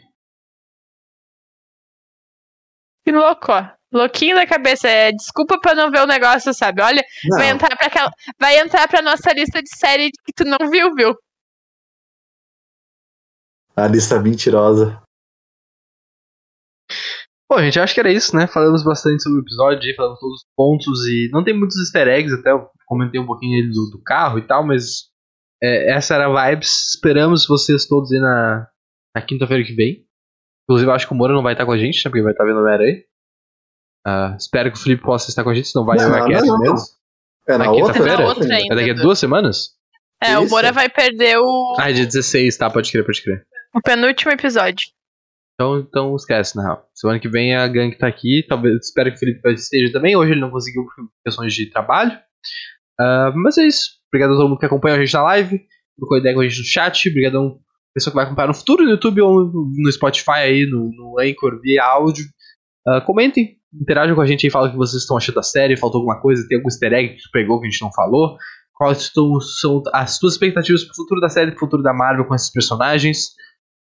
[3.03, 3.75] Que louco, ó.
[3.91, 4.87] Louquinho da cabeça.
[4.87, 6.81] É desculpa pra não ver o negócio, sabe?
[6.81, 8.11] Olha, Não, vai entrar pra aquela.
[8.39, 11.13] Vai entrar pra nossa lista de série que tu não viu, viu?
[13.75, 15.01] a lista mentirosa.
[17.49, 18.47] Bom, gente, acho que era isso, né?
[18.47, 22.33] Falamos bastante sobre o episódio, falamos todos os pontos e não tem muitos easter eggs,
[22.33, 25.09] até eu comentei um pouquinho aí do, do carro e tal, mas
[25.61, 26.93] é, essa era a vibes.
[26.95, 28.67] Esperamos vocês todos aí na,
[29.15, 30.05] na quinta-feira que vem.
[30.63, 32.03] Inclusive, eu acho que o Moura não vai estar com a gente, né?
[32.09, 33.03] Porque vai estar vendo o Homem-Aranha.
[34.05, 36.45] Ah, espero que o Felipe possa estar com a gente, senão vai Não, na não,
[36.47, 36.59] não.
[36.59, 36.77] mesmo.
[37.47, 37.93] É na Na outra?
[37.93, 38.17] quinta-feira?
[38.23, 38.73] Na outra ainda.
[38.73, 39.69] É daqui a duas semanas?
[40.23, 40.51] É, o Isso.
[40.51, 42.69] Moura vai perder o, Ah, é dia 16, tá?
[42.69, 43.43] Pode crer, pode crer.
[43.75, 44.87] o penúltimo episódio.
[45.55, 46.87] Então, então esquece, na real.
[46.95, 48.43] Semana que vem a gangue tá aqui.
[48.47, 50.15] Talvez espero que o Felipe esteja também.
[50.15, 50.93] Hoje ele não conseguiu por
[51.25, 52.17] questões de trabalho.
[52.99, 53.91] Ah, mas é isso.
[54.09, 55.61] Obrigado a todo mundo que acompanha a gente na live.
[55.97, 57.09] Trocou ideia com a gente no chat.
[57.09, 57.59] Obrigadão
[57.93, 61.59] pessoa que vai acompanhar no futuro no YouTube ou no, Spotify aí, no, no Anchor
[61.61, 62.25] via áudio.
[62.87, 65.77] Ah, comentem, interajam com a gente aí, falem o que vocês estão achando da série,
[65.77, 68.37] faltou alguma coisa, tem algum easter egg que pegou que a gente não falou.
[68.73, 69.11] Quais
[69.59, 73.35] são, as suas expectativas pro futuro da série, pro futuro da Marvel com esses personagens.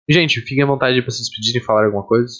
[0.09, 2.33] Gente, fiquem à vontade pra se despedirem e falar alguma coisa.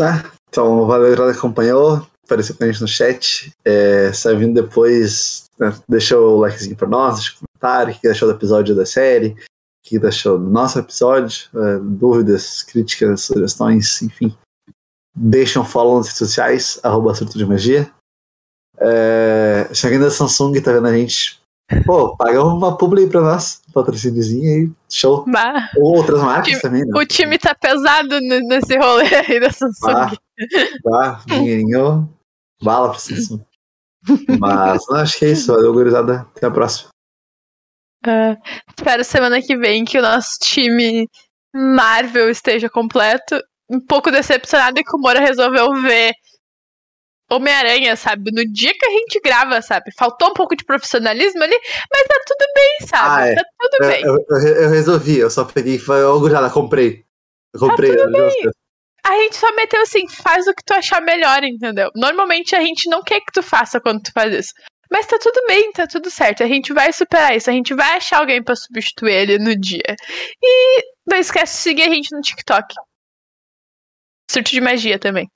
[0.00, 2.06] Ah, então, valeu, que acompanhou.
[2.24, 3.50] Apareceu com a gente no chat.
[3.64, 8.08] É, se vindo depois, né, deixa o likezinho pra nós, deixa um comentário, o que
[8.08, 9.36] achou do episódio da série, o
[9.88, 14.36] que achou do nosso episódio, é, dúvidas, críticas, sugestões, enfim.
[15.16, 17.90] Deixa um follow nas redes sociais, arroba Surto de Magia.
[18.80, 21.38] É, se alguém da Samsung tá vendo a gente,
[21.84, 23.60] Pô, paga uma publi aí pra nós.
[23.74, 24.72] Patrocíniozinho aí.
[24.90, 25.26] Show.
[25.30, 26.92] Bah, Ou outras marcas Time- também, né?
[26.98, 29.90] o time tá pesado nesse rolê aí da Samsung.
[29.90, 30.12] Ah,
[30.82, 32.08] tá, dinheirinho.
[32.62, 33.42] Bala pra Samsung.
[34.40, 35.52] Mas não, acho que é isso.
[35.52, 36.26] Valeu, gurizada.
[36.34, 36.88] Até a próxima.
[38.76, 41.08] Espero semana que vem que o nosso time
[41.54, 43.40] Marvel esteja completo.
[43.70, 46.12] Um pouco decepcionado que o Moura resolveu ver
[47.30, 48.30] Homem-Aranha, sabe?
[48.32, 49.90] No dia que a gente grava, sabe?
[49.98, 51.54] Faltou um pouco de profissionalismo ali,
[51.92, 53.22] mas tá tudo bem, sabe?
[53.22, 53.34] Ah, é.
[53.34, 54.02] Tá tudo Eu, bem.
[54.04, 57.04] eu, eu- eu resolvi, eu só peguei e falei, ô, gurizada, comprei.
[57.52, 57.90] Eu comprei.
[57.90, 58.50] eu gosto.
[59.06, 61.90] A gente só meteu assim, faz o que tu achar melhor, entendeu?
[61.94, 64.52] Normalmente a gente não quer que tu faça quando tu faz isso.
[64.90, 66.42] Mas tá tudo bem, tá tudo certo.
[66.42, 67.50] A gente vai superar isso.
[67.50, 69.96] A gente vai achar alguém pra substituir ele no dia.
[70.42, 72.74] E não esquece de seguir a gente no TikTok.
[74.30, 75.28] Surto de magia também.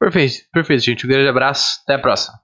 [0.00, 1.06] Perfeito, perfeito, gente.
[1.06, 1.80] Um grande abraço.
[1.82, 2.34] Até a próxima.